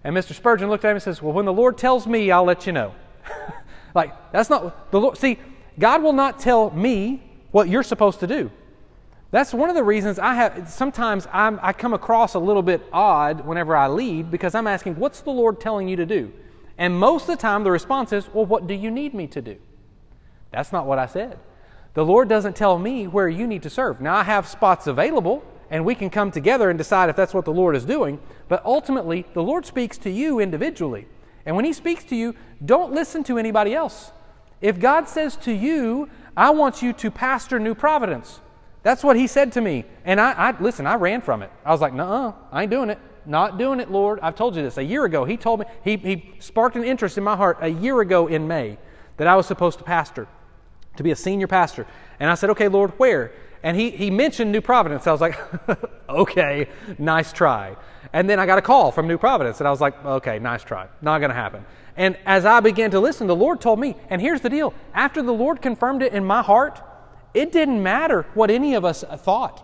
[0.04, 0.34] And Mr.
[0.34, 2.74] Spurgeon looked at him and says, Well, when the Lord tells me, I'll let you
[2.74, 2.94] know.
[3.96, 5.18] like, that's not the Lord.
[5.18, 5.40] See,
[5.78, 8.52] God will not tell me what you're supposed to do.
[9.32, 12.82] That's one of the reasons I have sometimes I'm, i come across a little bit
[12.94, 16.32] odd whenever I lead because I'm asking, What's the Lord telling you to do?
[16.78, 19.42] And most of the time the response is, Well, what do you need me to
[19.42, 19.58] do?
[20.52, 21.38] That's not what I said.
[21.94, 24.00] The Lord doesn't tell me where you need to serve.
[24.00, 27.46] Now, I have spots available and we can come together and decide if that's what
[27.46, 31.08] the Lord is doing, but ultimately, the Lord speaks to you individually.
[31.46, 34.12] And when He speaks to you, don't listen to anybody else.
[34.62, 38.40] If God says to you, I want you to pastor New Providence,
[38.84, 39.86] that's what he said to me.
[40.06, 41.52] And I, I listen, I ran from it.
[41.66, 43.00] I was like, no, I ain't doing it.
[43.26, 44.20] Not doing it, Lord.
[44.22, 44.78] I've told you this.
[44.78, 47.68] A year ago, he told me, he, he sparked an interest in my heart a
[47.68, 48.78] year ago in May
[49.18, 50.28] that I was supposed to pastor,
[50.96, 51.86] to be a senior pastor.
[52.20, 53.34] And I said, okay, Lord, where?
[53.64, 55.08] And he, he mentioned New Providence.
[55.08, 55.38] I was like,
[56.10, 57.76] okay, nice try.
[58.14, 60.64] And then I got a call from New Providence, and I was like, okay, nice
[60.64, 60.88] try.
[61.02, 61.66] Not going to happen.
[61.96, 65.22] And as I began to listen, the Lord told me, and here's the deal after
[65.22, 66.82] the Lord confirmed it in my heart,
[67.34, 69.64] it didn't matter what any of us thought.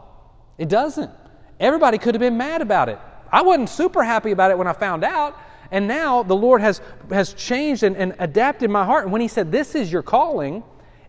[0.57, 1.11] It doesn't.
[1.59, 2.99] Everybody could have been mad about it.
[3.31, 5.39] I wasn't super happy about it when I found out.
[5.71, 9.05] And now the Lord has, has changed and, and adapted my heart.
[9.05, 10.63] And when He said, This is your calling,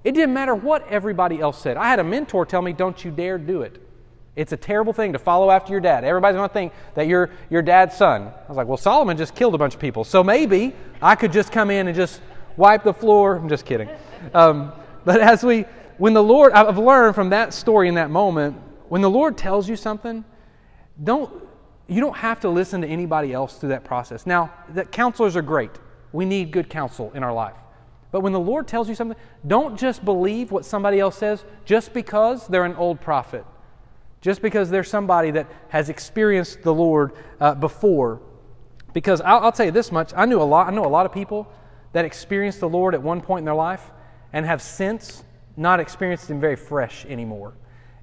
[0.05, 1.77] It didn't matter what everybody else said.
[1.77, 3.81] I had a mentor tell me, don't you dare do it.
[4.37, 6.05] It's a terrible thing to follow after your dad.
[6.05, 8.23] Everybody's going to think that you're your dad's son.
[8.23, 10.05] I was like, well, Solomon just killed a bunch of people.
[10.05, 12.21] So maybe I could just come in and just
[12.57, 13.37] wipe the floor.
[13.37, 13.89] I'm just kidding.
[14.35, 14.73] Um,
[15.05, 15.63] but as we,
[15.99, 18.57] when the Lord, I've learned from that story in that moment,
[18.89, 20.25] when the Lord tells you something,
[21.03, 21.33] don't,
[21.87, 24.27] you don't have to listen to anybody else through that process.
[24.27, 25.71] Now, the counselors are great.
[26.13, 27.55] We need good counsel in our life.
[28.15, 31.93] But when the Lord tells you something, don't just believe what somebody else says just
[31.93, 33.45] because they're an old prophet,
[34.21, 37.11] just because they're somebody that has experienced the Lord
[37.41, 38.23] uh, before.
[38.93, 40.69] Because I'll, I'll tell you this much: I knew a lot.
[40.69, 41.51] I know a lot of people
[41.93, 43.91] that experienced the Lord at one point in their life
[44.33, 45.25] and have since
[45.57, 47.55] not experienced Him very fresh anymore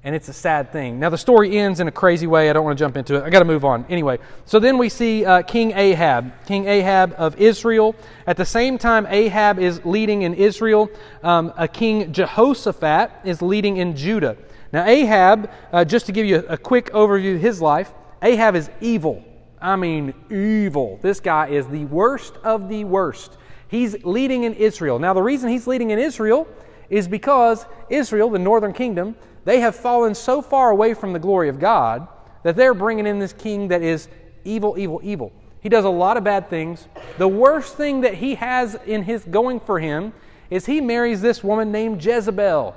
[0.03, 0.99] and it's a sad thing.
[0.99, 2.49] Now, the story ends in a crazy way.
[2.49, 3.23] I don't want to jump into it.
[3.23, 3.85] I got to move on.
[3.87, 7.95] Anyway, so then we see uh, King Ahab, King Ahab of Israel.
[8.25, 10.89] At the same time, Ahab is leading in Israel.
[11.21, 14.37] Um, a King Jehoshaphat is leading in Judah.
[14.73, 17.93] Now, Ahab, uh, just to give you a, a quick overview of his life,
[18.23, 19.23] Ahab is evil.
[19.61, 20.97] I mean, evil.
[21.03, 23.37] This guy is the worst of the worst.
[23.67, 24.97] He's leading in Israel.
[24.97, 26.47] Now, the reason he's leading in Israel
[26.89, 31.49] is because Israel, the northern kingdom, they have fallen so far away from the glory
[31.49, 32.07] of God
[32.43, 34.07] that they're bringing in this king that is
[34.43, 35.31] evil, evil, evil.
[35.61, 36.87] He does a lot of bad things.
[37.17, 40.13] The worst thing that he has in his going for him
[40.49, 42.75] is he marries this woman named Jezebel.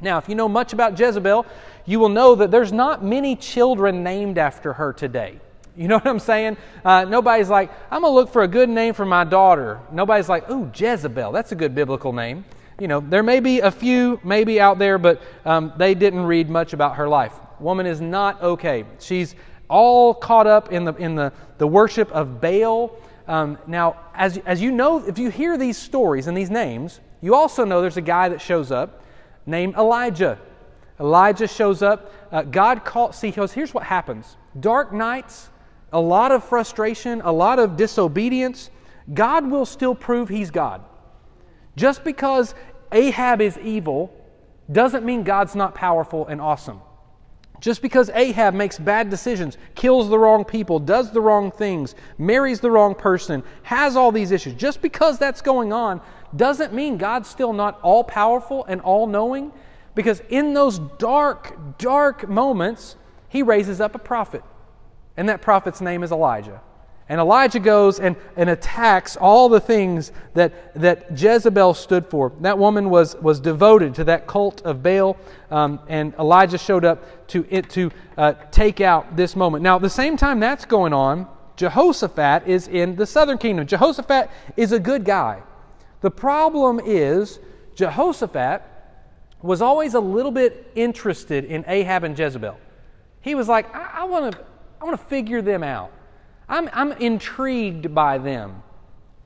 [0.00, 1.46] Now, if you know much about Jezebel,
[1.86, 5.40] you will know that there's not many children named after her today.
[5.76, 6.56] You know what I'm saying?
[6.84, 9.80] Uh, nobody's like, I'm going to look for a good name for my daughter.
[9.92, 11.32] Nobody's like, ooh, Jezebel.
[11.32, 12.44] That's a good biblical name
[12.80, 16.48] you know, there may be a few maybe out there, but um, they didn't read
[16.48, 17.32] much about her life.
[17.58, 18.84] Woman is not okay.
[19.00, 19.34] She's
[19.68, 22.96] all caught up in the, in the, the worship of Baal.
[23.26, 27.34] Um, now, as, as you know, if you hear these stories and these names, you
[27.34, 29.02] also know there's a guy that shows up
[29.44, 30.38] named Elijah.
[31.00, 32.12] Elijah shows up.
[32.30, 35.50] Uh, God calls, see, here's what happens dark nights,
[35.92, 38.70] a lot of frustration, a lot of disobedience.
[39.12, 40.84] God will still prove He's God.
[41.76, 42.54] Just because
[42.92, 44.12] Ahab is evil
[44.70, 46.80] doesn't mean God's not powerful and awesome.
[47.60, 52.60] Just because Ahab makes bad decisions, kills the wrong people, does the wrong things, marries
[52.60, 56.00] the wrong person, has all these issues, just because that's going on
[56.36, 59.50] doesn't mean God's still not all powerful and all knowing.
[59.94, 62.96] Because in those dark, dark moments,
[63.28, 64.44] he raises up a prophet.
[65.16, 66.60] And that prophet's name is Elijah.
[67.08, 72.32] And Elijah goes and, and attacks all the things that, that Jezebel stood for.
[72.40, 75.16] That woman was, was devoted to that cult of Baal,
[75.50, 79.62] um, and Elijah showed up to, it, to uh, take out this moment.
[79.62, 83.66] Now, at the same time that's going on, Jehoshaphat is in the southern kingdom.
[83.66, 85.42] Jehoshaphat is a good guy.
[86.02, 87.40] The problem is,
[87.74, 88.62] Jehoshaphat
[89.40, 92.58] was always a little bit interested in Ahab and Jezebel.
[93.20, 94.38] He was like, I, I want to
[94.80, 95.90] I want to figure them out.
[96.48, 98.62] I'm, I'm intrigued by them.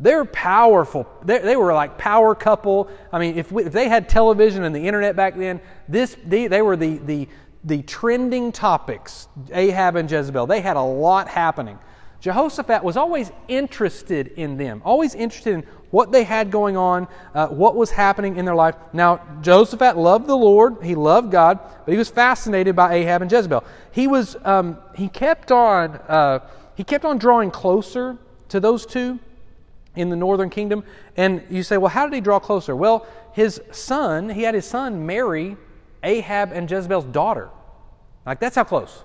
[0.01, 1.07] They're powerful.
[1.25, 2.91] They're, they were like power couple.
[3.12, 6.49] I mean, if, we, if they had television and the internet back then, this they,
[6.49, 7.29] they were the, the,
[7.62, 10.47] the trending topics, Ahab and Jezebel.
[10.47, 11.79] They had a lot happening.
[12.20, 17.49] Jehoshaphat was always interested in them, always interested in what they had going on, uh,
[17.49, 18.75] what was happening in their life.
[18.93, 23.31] Now, Jehoshaphat loved the Lord, he loved God, but he was fascinated by Ahab and
[23.31, 23.64] Jezebel.
[23.93, 25.97] He was, um, he kept on.
[26.09, 26.41] Uh,
[26.75, 28.18] he kept on drawing closer
[28.49, 29.18] to those two
[29.97, 30.85] in the northern kingdom.
[31.16, 32.75] And you say, well, how did he draw closer?
[32.75, 35.57] Well, his son, he had his son marry
[36.03, 37.51] Ahab and Jezebel's daughter.
[38.25, 39.05] Like, that's how close.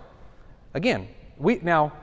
[0.74, 1.08] Again,
[1.38, 1.94] we now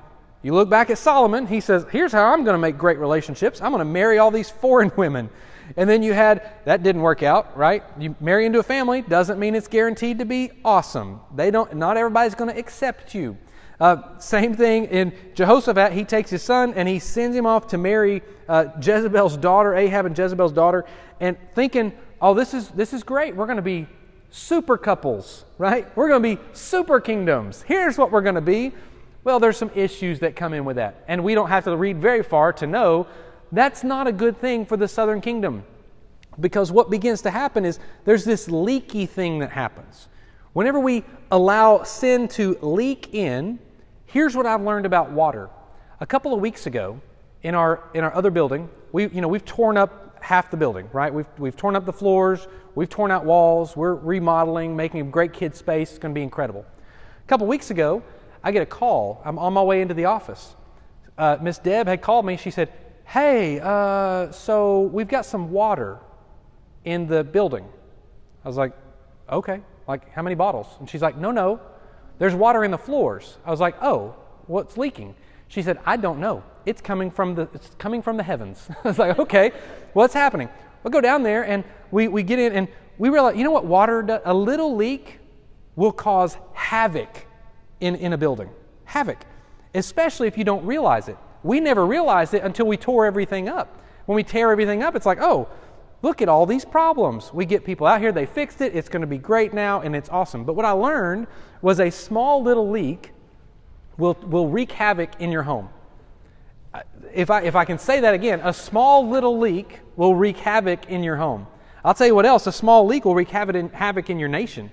[0.45, 3.62] you look back at Solomon, he says, Here's how I'm going to make great relationships.
[3.62, 5.31] I'm going to marry all these foreign women.
[5.79, 7.83] And then you had, that didn't work out, right?
[7.99, 11.21] You marry into a family doesn't mean it's guaranteed to be awesome.
[11.35, 13.39] They don't, not everybody's going to accept you.
[13.81, 15.93] Uh, same thing in Jehoshaphat.
[15.93, 20.07] He takes his son and he sends him off to marry uh, Jezebel's daughter, Ahab
[20.07, 20.85] and Jezebel's daughter,
[21.20, 23.35] and thinking, oh, this is, this is great.
[23.35, 23.87] We're going to be
[24.31, 25.87] super couples, right?
[25.97, 27.62] We're going to be super kingdoms.
[27.62, 28.72] Here's what we're going to be.
[29.25, 31.05] Well, there's some issues that come in with that.
[31.09, 33.07] And we don't have to read very far to know
[33.53, 35.64] that's not a good thing for the southern kingdom.
[36.39, 40.09] Because what begins to happen is there's this leaky thing that happens.
[40.55, 43.59] Whenever we allow sin to leak in,
[44.15, 45.51] Here's what I've learned about water.
[45.99, 47.01] A couple of weeks ago,
[47.43, 50.89] in our, in our other building, we, you know, we've torn up half the building,
[50.93, 51.13] right?
[51.13, 52.47] We've, we've torn up the floors,
[52.77, 55.91] we've torn out walls, we're remodeling, making a great kid space.
[55.91, 56.65] It's going to be incredible.
[56.65, 58.05] A couple of weeks ago,
[58.45, 59.21] I get a call.
[59.25, 60.55] I'm on my way into the office.
[61.19, 62.37] Uh, Miss Deb had called me.
[62.37, 62.73] She said,
[63.05, 65.99] Hey, uh, so we've got some water
[66.85, 67.67] in the building.
[68.45, 68.75] I was like,
[69.29, 69.61] Okay.
[69.87, 70.66] Like, how many bottles?
[70.80, 71.61] And she's like, No, no.
[72.18, 73.39] There's water in the floors.
[73.45, 74.14] I was like, Oh,
[74.47, 75.14] what's leaking?
[75.49, 76.43] She said, I don't know.
[76.66, 78.68] It's coming from the, it's coming from the heavens.
[78.85, 79.53] I was like, Okay,
[79.93, 80.49] what's happening?
[80.82, 82.68] We'll go down there and we, we get in and
[82.99, 84.20] we realize, you know what water does?
[84.24, 85.18] A little leak
[85.76, 87.26] will cause havoc
[87.80, 88.51] in, in a building.
[88.85, 89.18] Havoc.
[89.74, 91.16] Especially if you don't realize it.
[91.43, 93.80] We never realized it until we tore everything up.
[94.07, 95.49] When we tear everything up, it's like, oh,
[96.05, 97.33] look at all these problems.
[97.33, 99.97] We get people out here, they fixed it, it's going to be great now, and
[99.97, 100.45] it's awesome.
[100.45, 101.27] But what I learned
[101.63, 103.13] was a small little leak
[103.97, 105.71] will, will wreak havoc in your home.
[107.15, 110.91] If I, if I can say that again, a small little leak will wreak havoc
[110.91, 111.47] in your home.
[111.83, 114.29] I'll tell you what else a small leak will wreak havoc in, havoc in your
[114.29, 114.71] nation.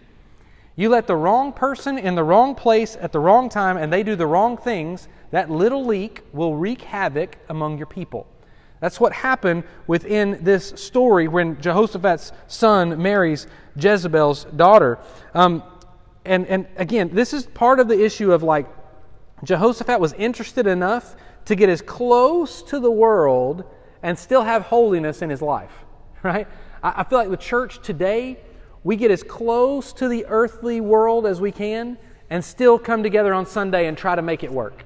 [0.76, 4.04] You let the wrong person in the wrong place at the wrong time and they
[4.04, 8.28] do the wrong things, that little leak will wreak havoc among your people.
[8.82, 14.98] That's what happened within this story when Jehoshaphat's son marries Jezebel's daughter.
[15.36, 15.64] Um,
[16.26, 18.68] and, and again, this is part of the issue of like
[19.44, 21.16] Jehoshaphat was interested enough
[21.46, 23.66] to get as close to the world
[24.02, 25.72] and still have holiness in his life,
[26.24, 26.48] right?
[26.82, 28.40] I, I feel like the church today,
[28.84, 32.00] we get as close to the earthly world as we can
[32.32, 34.86] and still come together on Sunday and try to make it work.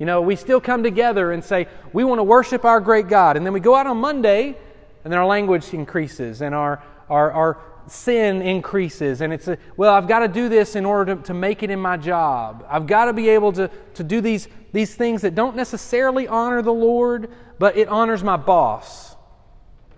[0.00, 3.36] You know, we still come together and say, we want to worship our great God.
[3.36, 4.56] And then we go out on Monday,
[5.04, 9.20] and then our language increases and our, our, our sin increases.
[9.20, 11.68] And it's, a, well, I've got to do this in order to, to make it
[11.68, 12.66] in my job.
[12.66, 16.62] I've got to be able to, to do these, these things that don't necessarily honor
[16.62, 19.14] the Lord, but it honors my boss.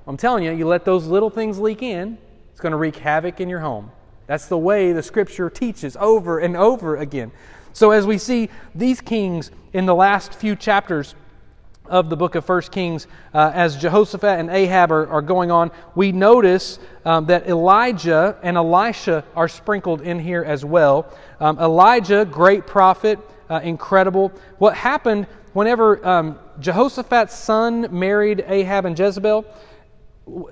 [0.08, 2.18] I'm telling you, you let those little things leak in,
[2.50, 3.92] it's going to wreak havoc in your home.
[4.26, 7.30] That's the way the scripture teaches over and over again.
[7.72, 11.14] So, as we see these kings in the last few chapters
[11.86, 15.70] of the book of First Kings, uh, as Jehoshaphat and Ahab are, are going on,
[15.94, 21.10] we notice um, that Elijah and Elisha are sprinkled in here as well.
[21.40, 23.18] Um, Elijah, great prophet,
[23.48, 24.32] uh, incredible.
[24.58, 29.46] What happened whenever um, Jehoshaphat's son married Ahab and Jezebel?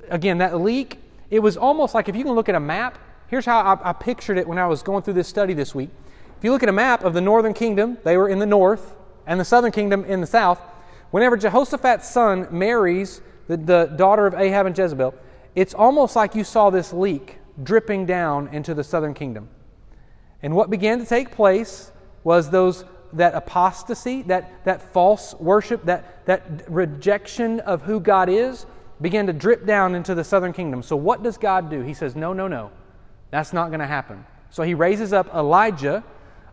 [0.08, 0.98] Again, that leak,
[1.30, 2.98] it was almost like if you can look at a map,
[3.28, 5.90] here's how I, I pictured it when I was going through this study this week.
[6.40, 8.96] If you look at a map of the northern kingdom, they were in the north,
[9.26, 10.58] and the southern kingdom in the south.
[11.10, 15.14] Whenever Jehoshaphat's son marries the, the daughter of Ahab and Jezebel,
[15.54, 19.50] it's almost like you saw this leak dripping down into the southern kingdom.
[20.42, 21.92] And what began to take place
[22.24, 28.64] was those that apostasy, that, that false worship, that, that rejection of who God is,
[29.02, 30.82] began to drip down into the southern kingdom.
[30.82, 31.82] So, what does God do?
[31.82, 32.70] He says, No, no, no.
[33.30, 34.24] That's not going to happen.
[34.48, 36.02] So, he raises up Elijah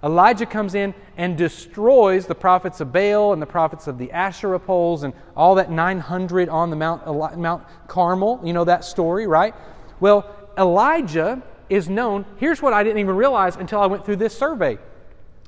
[0.04, 4.60] Elijah comes in and destroys the prophets of Baal and the prophets of the Asherah
[4.60, 7.06] poles and all that 900 on the Mount,
[7.38, 8.40] Mount Carmel.
[8.44, 9.56] You know that story, right?
[10.00, 12.26] Well, Elijah is known.
[12.38, 14.78] Here's what I didn't even realize until I went through this survey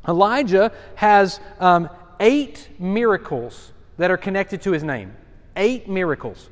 [0.08, 1.90] Elijah has um,
[2.20, 5.16] eight miracles that are connected to his name.
[5.56, 6.50] Eight miracles.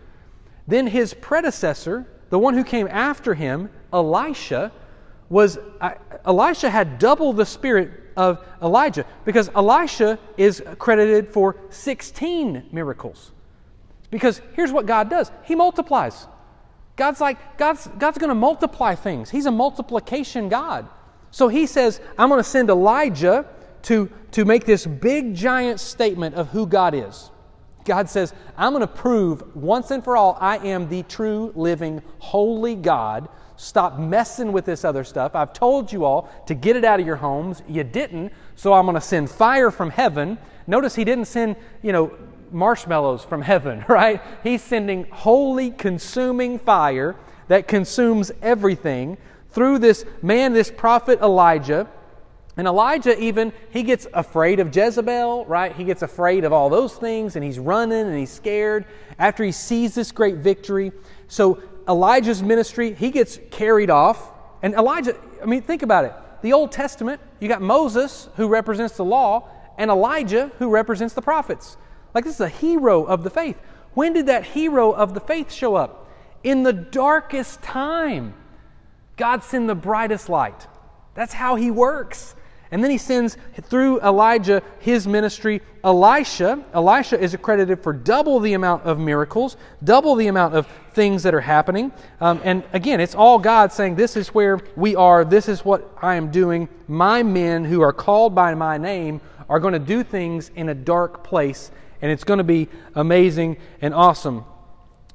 [0.67, 4.71] Then his predecessor, the one who came after him, Elisha,
[5.29, 5.59] was
[6.25, 13.31] Elisha had double the spirit of Elijah because Elisha is credited for 16 miracles.
[14.09, 16.27] Because here's what God does He multiplies.
[16.95, 19.29] God's like, God's, God's going to multiply things.
[19.29, 20.89] He's a multiplication God.
[21.29, 23.45] So he says, I'm going to send Elijah
[23.83, 27.29] to, to make this big, giant statement of who God is.
[27.85, 32.01] God says, I'm going to prove once and for all I am the true, living,
[32.17, 35.35] holy God Stop messing with this other stuff.
[35.35, 37.63] I've told you all to get it out of your homes.
[37.67, 40.37] You didn't, so I'm going to send fire from heaven.
[40.67, 42.15] Notice he didn't send, you know,
[42.51, 44.21] marshmallows from heaven, right?
[44.43, 47.15] He's sending holy, consuming fire
[47.47, 49.17] that consumes everything
[49.49, 51.87] through this man, this prophet Elijah.
[52.57, 55.75] And Elijah, even, he gets afraid of Jezebel, right?
[55.75, 58.85] He gets afraid of all those things and he's running and he's scared
[59.17, 60.91] after he sees this great victory.
[61.27, 64.31] So Elijah's ministry, he gets carried off.
[64.61, 66.13] And Elijah, I mean, think about it.
[66.41, 71.21] The Old Testament, you got Moses, who represents the law, and Elijah, who represents the
[71.21, 71.77] prophets.
[72.13, 73.57] Like, this is a hero of the faith.
[73.93, 76.09] When did that hero of the faith show up?
[76.43, 78.33] In the darkest time.
[79.17, 80.67] God sent the brightest light.
[81.15, 82.35] That's how he works.
[82.71, 85.61] And then he sends through Elijah his ministry.
[85.83, 91.23] Elisha, Elisha is accredited for double the amount of miracles, double the amount of things
[91.23, 91.91] that are happening.
[92.19, 95.89] Um, and again, it's all God saying, This is where we are, this is what
[96.01, 96.67] I am doing.
[96.87, 100.73] My men who are called by my name are going to do things in a
[100.73, 104.43] dark place, and it's going to be amazing and awesome.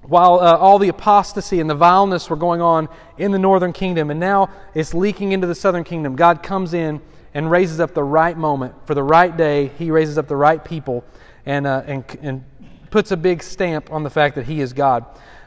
[0.03, 2.89] while uh, all the apostasy and the vileness were going on
[3.19, 7.01] in the northern kingdom, and now it's leaking into the southern kingdom, God comes in
[7.35, 9.69] and raises up the right moment for the right day.
[9.79, 11.05] He raises up the right people
[11.47, 12.45] and, uh, and, and
[12.91, 15.05] puts a big stamp on the fact that He is God.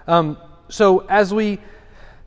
[0.08, 0.38] Um,
[0.70, 1.60] so as we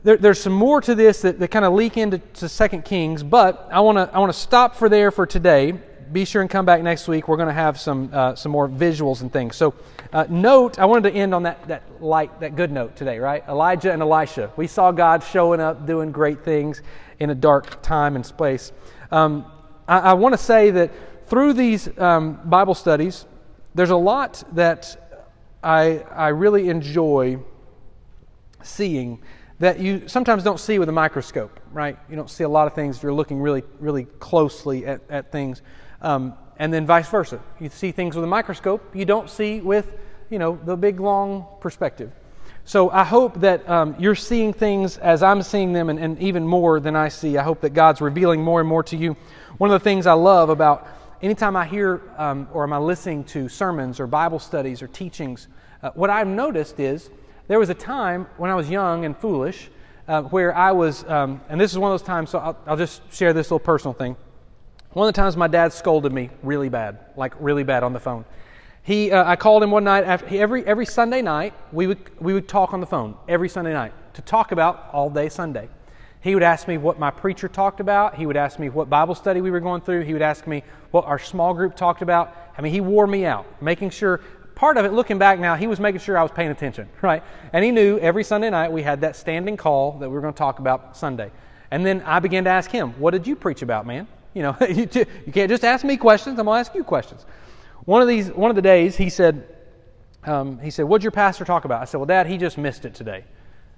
[0.04, 3.68] there, there's some more to this that, that kind of leak into Second Kings, but
[3.70, 5.72] I want to I want to stop for there for today.
[6.12, 7.28] Be sure and come back next week.
[7.28, 9.56] We're going to have some uh, some more visuals and things.
[9.56, 9.74] So,
[10.12, 13.44] uh, note I wanted to end on that that light that good note today, right?
[13.48, 14.52] Elijah and Elisha.
[14.56, 16.80] We saw God showing up, doing great things
[17.18, 18.72] in a dark time and space.
[19.10, 19.46] Um,
[19.86, 20.90] I, I want to say that
[21.26, 23.26] through these um, Bible studies,
[23.74, 24.96] there's a lot that
[25.62, 27.38] I I really enjoy
[28.62, 29.20] seeing
[29.58, 31.98] that you sometimes don't see with a microscope, right?
[32.08, 35.32] You don't see a lot of things if you're looking really, really closely at, at
[35.32, 35.62] things.
[36.00, 37.40] Um, and then vice versa.
[37.60, 39.96] You see things with a microscope you don't see with,
[40.30, 42.12] you know, the big long perspective.
[42.68, 46.46] So I hope that um, you're seeing things as I'm seeing them and, and even
[46.46, 47.38] more than I see.
[47.38, 49.16] I hope that God's revealing more and more to you.
[49.56, 50.86] One of the things I love about
[51.22, 55.48] anytime I hear um, or am I listening to sermons or Bible studies or teachings,
[55.82, 57.08] uh, what I've noticed is
[57.46, 59.70] there was a time when I was young and foolish
[60.06, 62.76] uh, where I was, um, and this is one of those times, so I'll, I'll,
[62.76, 64.14] just share this little personal thing.
[64.92, 68.00] One of the times my dad scolded me really bad, like really bad on the
[68.00, 68.26] phone.
[68.88, 72.32] He, uh, I called him one night, after, every, every Sunday night, we would, we
[72.32, 75.68] would talk on the phone, every Sunday night, to talk about all day Sunday.
[76.22, 78.14] He would ask me what my preacher talked about.
[78.14, 80.04] He would ask me what Bible study we were going through.
[80.04, 82.34] He would ask me what our small group talked about.
[82.56, 84.22] I mean, he wore me out, making sure
[84.54, 87.22] part of it, looking back now, he was making sure I was paying attention, right?
[87.52, 90.32] And he knew every Sunday night we had that standing call that we were going
[90.32, 91.30] to talk about Sunday.
[91.70, 94.08] And then I began to ask him, What did you preach about, man?
[94.32, 97.26] You know, you, can't just ask me questions, I'm going to ask you questions.
[97.88, 99.48] One of these, one of the days, he said,
[100.24, 101.80] um, he said, What'd your pastor talk about?
[101.80, 103.24] I said, Well, Dad, he just missed it today.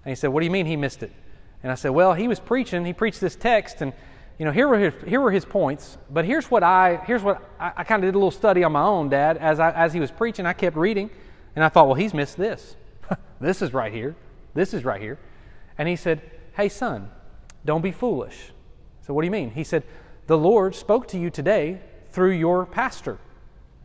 [0.04, 1.12] And he said, What do you mean he missed it?
[1.62, 3.92] And I said, Well, he was preaching, he preached this text, and
[4.36, 7.40] you know, here were his, here were his points, but here's what I, here's what
[7.60, 9.36] I, I kind of did a little study on my own, Dad.
[9.36, 11.08] As, I, as he was preaching, I kept reading,
[11.54, 12.74] and I thought, well, he's missed this.
[13.40, 14.16] this is right here.
[14.54, 15.20] This is right here.
[15.78, 16.20] And he said,
[16.56, 17.12] hey, son,
[17.64, 18.50] don't be foolish.
[19.02, 19.52] So, what do you mean?
[19.52, 19.84] He said,
[20.26, 21.80] the Lord spoke to you today
[22.10, 23.20] through your pastor.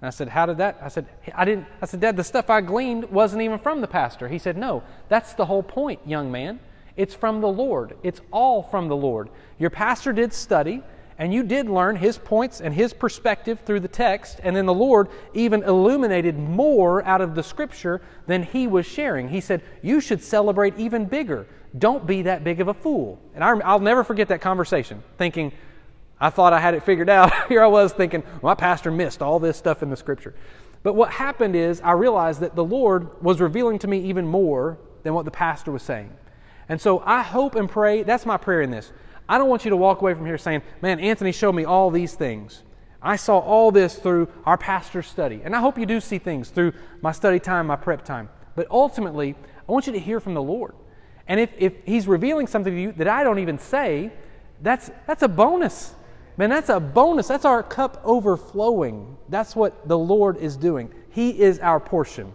[0.02, 0.80] And I said, How did that?
[0.82, 1.68] I said, I didn't.
[1.82, 4.28] I said, Dad, the stuff I gleaned wasn't even from the pastor.
[4.28, 6.60] He said, No, that's the whole point, young man.
[6.98, 7.96] It's from the Lord.
[8.04, 9.30] It's all from the Lord.
[9.60, 10.82] Your pastor did study,
[11.18, 14.74] and you did learn his points and his perspective through the text, and then the
[14.74, 19.30] Lord even illuminated more out of the scripture than he was sharing.
[19.30, 21.48] He said, You should celebrate even bigger.
[21.78, 23.20] Don't be that big of a fool.
[23.34, 25.52] And I, will never forget that conversation, thinking,
[26.20, 27.34] I thought I had it figured out.
[27.50, 30.34] Here I was thinking, well, my pastor missed all this stuff in the scripture.
[30.84, 34.78] But what happened is I realized that the Lord was revealing to me even more
[35.04, 36.12] than what the pastor was saying.
[36.70, 38.92] And so I hope and pray, that's my prayer in this.
[39.28, 41.90] I don't want you to walk away from here saying, man, Anthony showed me all
[41.90, 42.64] these things.
[43.02, 45.42] I saw all this through our pastor's study.
[45.44, 48.30] And I hope you do see things through my study time, my prep time.
[48.56, 49.36] But ultimately,
[49.68, 50.74] I want you to hear from the Lord.
[51.28, 54.12] And if, if He's revealing something to you that I don't even say,
[54.62, 55.94] that's, that's a bonus.
[56.38, 57.28] Man, that's a bonus.
[57.28, 59.18] That's our cup overflowing.
[59.30, 60.94] That's what the Lord is doing.
[61.10, 62.34] He is our portion.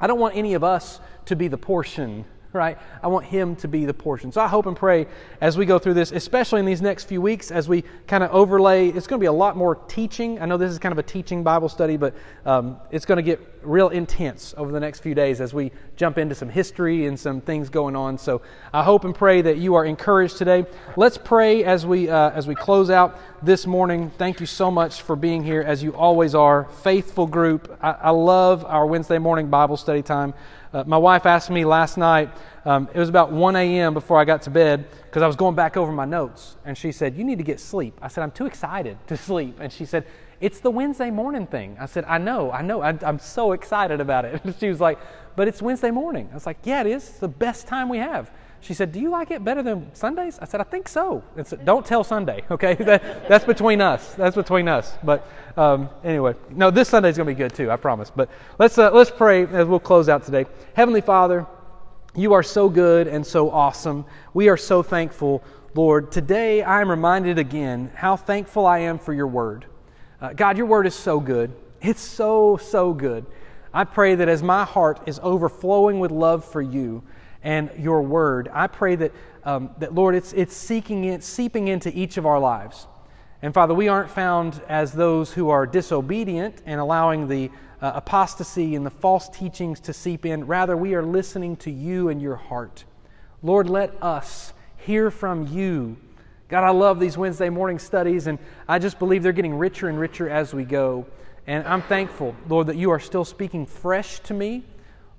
[0.00, 2.24] I don't want any of us to be the portion
[2.54, 2.78] right?
[3.02, 4.30] I want Him to be the portion.
[4.32, 5.06] So I hope and pray
[5.40, 8.30] as we go through this, especially in these next few weeks, as we kind of
[8.30, 10.40] overlay, it's going to be a lot more teaching.
[10.40, 12.14] I know this is kind of a teaching Bible study, but
[12.46, 16.18] um, it's going to get real intense over the next few days as we jump
[16.18, 18.18] into some history and some things going on.
[18.18, 18.42] So
[18.72, 20.64] I hope and pray that you are encouraged today.
[20.96, 24.10] Let's pray as we uh, as we close out this morning.
[24.10, 26.64] Thank you so much for being here, as you always are.
[26.82, 27.76] Faithful group.
[27.82, 30.34] I, I love our Wednesday morning Bible study time.
[30.74, 32.28] Uh, my wife asked me last night,
[32.64, 33.94] um, it was about 1 a.m.
[33.94, 36.56] before I got to bed because I was going back over my notes.
[36.64, 37.96] And she said, You need to get sleep.
[38.02, 39.60] I said, I'm too excited to sleep.
[39.60, 40.04] And she said,
[40.40, 41.76] It's the Wednesday morning thing.
[41.78, 42.80] I said, I know, I know.
[42.80, 44.42] I, am so excited about it.
[44.58, 44.98] she was like,
[45.36, 46.28] But it's Wednesday morning.
[46.32, 47.08] I was like, Yeah, it is.
[47.08, 48.32] It's the best time we have.
[48.60, 50.40] She said, Do you like it better than Sundays?
[50.40, 51.22] I said, I think so.
[51.36, 52.74] And said, Don't tell Sunday, okay?
[52.80, 54.14] that, that's between us.
[54.14, 54.96] That's between us.
[55.04, 58.10] But um, anyway, no, this Sunday is going to be good too, I promise.
[58.14, 60.46] But let's, uh, let's pray as we'll close out today.
[60.74, 61.46] Heavenly Father,
[62.14, 64.04] you are so good and so awesome.
[64.32, 65.42] We are so thankful,
[65.74, 66.12] Lord.
[66.12, 69.66] Today I am reminded again how thankful I am for your word.
[70.20, 71.52] Uh, God, your word is so good.
[71.80, 73.26] It's so, so good.
[73.72, 77.02] I pray that as my heart is overflowing with love for you,
[77.44, 78.48] and your word.
[78.52, 79.12] I pray that,
[79.44, 82.88] um, that Lord, it's, it's seeking it, seeping into each of our lives.
[83.44, 87.50] And Father, we aren't found as those who are disobedient and allowing the
[87.82, 90.46] uh, apostasy and the false teachings to seep in.
[90.46, 92.84] Rather, we are listening to you and your heart.
[93.42, 95.98] Lord, let us hear from you.
[96.48, 100.00] God, I love these Wednesday morning studies, and I just believe they're getting richer and
[100.00, 101.04] richer as we go.
[101.46, 104.64] And I'm thankful, Lord, that you are still speaking fresh to me.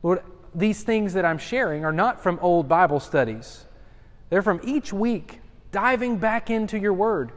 [0.02, 0.24] Lord,
[0.56, 3.66] these things that I'm sharing are not from old Bible studies,
[4.32, 7.32] they're from each week diving back into your word.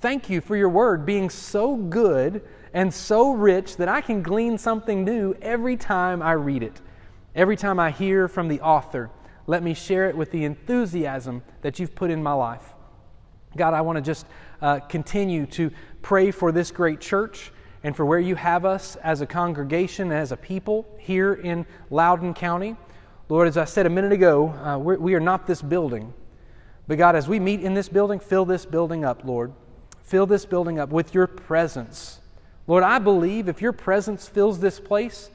[0.00, 2.42] Thank you for your word being so good
[2.72, 6.80] and so rich that I can glean something new every time I read it.
[7.34, 9.10] Every time I hear from the author,
[9.46, 12.72] let me share it with the enthusiasm that you've put in my life.
[13.58, 14.24] God, I want to just
[14.62, 15.70] uh, continue to
[16.00, 17.52] pray for this great church
[17.84, 22.32] and for where you have us as a congregation, as a people here in Loudoun
[22.32, 22.74] County.
[23.28, 26.14] Lord, as I said a minute ago, uh, we are not this building.
[26.88, 29.52] But God, as we meet in this building, fill this building up, Lord.
[30.10, 32.18] Fill this building up with your presence.
[32.66, 35.30] Lord, I believe if your presence fills this place,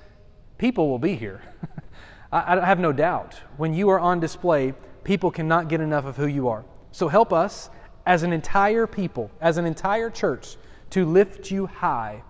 [0.58, 1.42] people will be here.
[2.34, 3.36] I, I have no doubt.
[3.56, 4.74] When you are on display,
[5.06, 6.66] people cannot get enough of who you are.
[6.92, 7.70] So help us
[8.06, 10.58] as an entire people, as an entire church,
[10.90, 12.22] to lift you high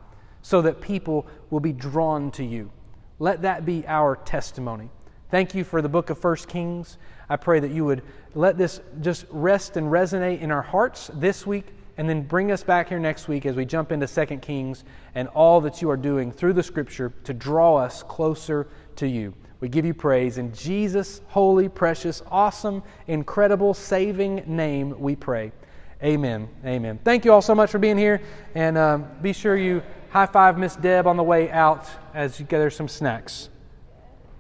[0.43, 2.72] so that people will be drawn to you.
[3.18, 4.91] Let that be our testimony.
[5.32, 7.00] Thank you for the book of First Kings.
[7.28, 8.04] I pray that you would
[8.36, 12.64] let this just rest and resonate in our hearts this week and then bring us
[12.64, 14.84] back here next week as we jump into Second Kings
[15.16, 18.68] and all that you are doing through the scripture to draw us closer
[18.98, 19.34] to you.
[19.62, 20.38] We give you praise.
[20.38, 25.52] In Jesus' holy, precious, awesome, incredible, saving name, we pray.
[26.04, 26.50] Amen.
[26.66, 27.00] Amen.
[27.04, 28.22] Thank you all so much for being here.
[28.54, 32.46] And um, be sure you high five Miss Deb on the way out as you
[32.46, 33.50] gather some snacks.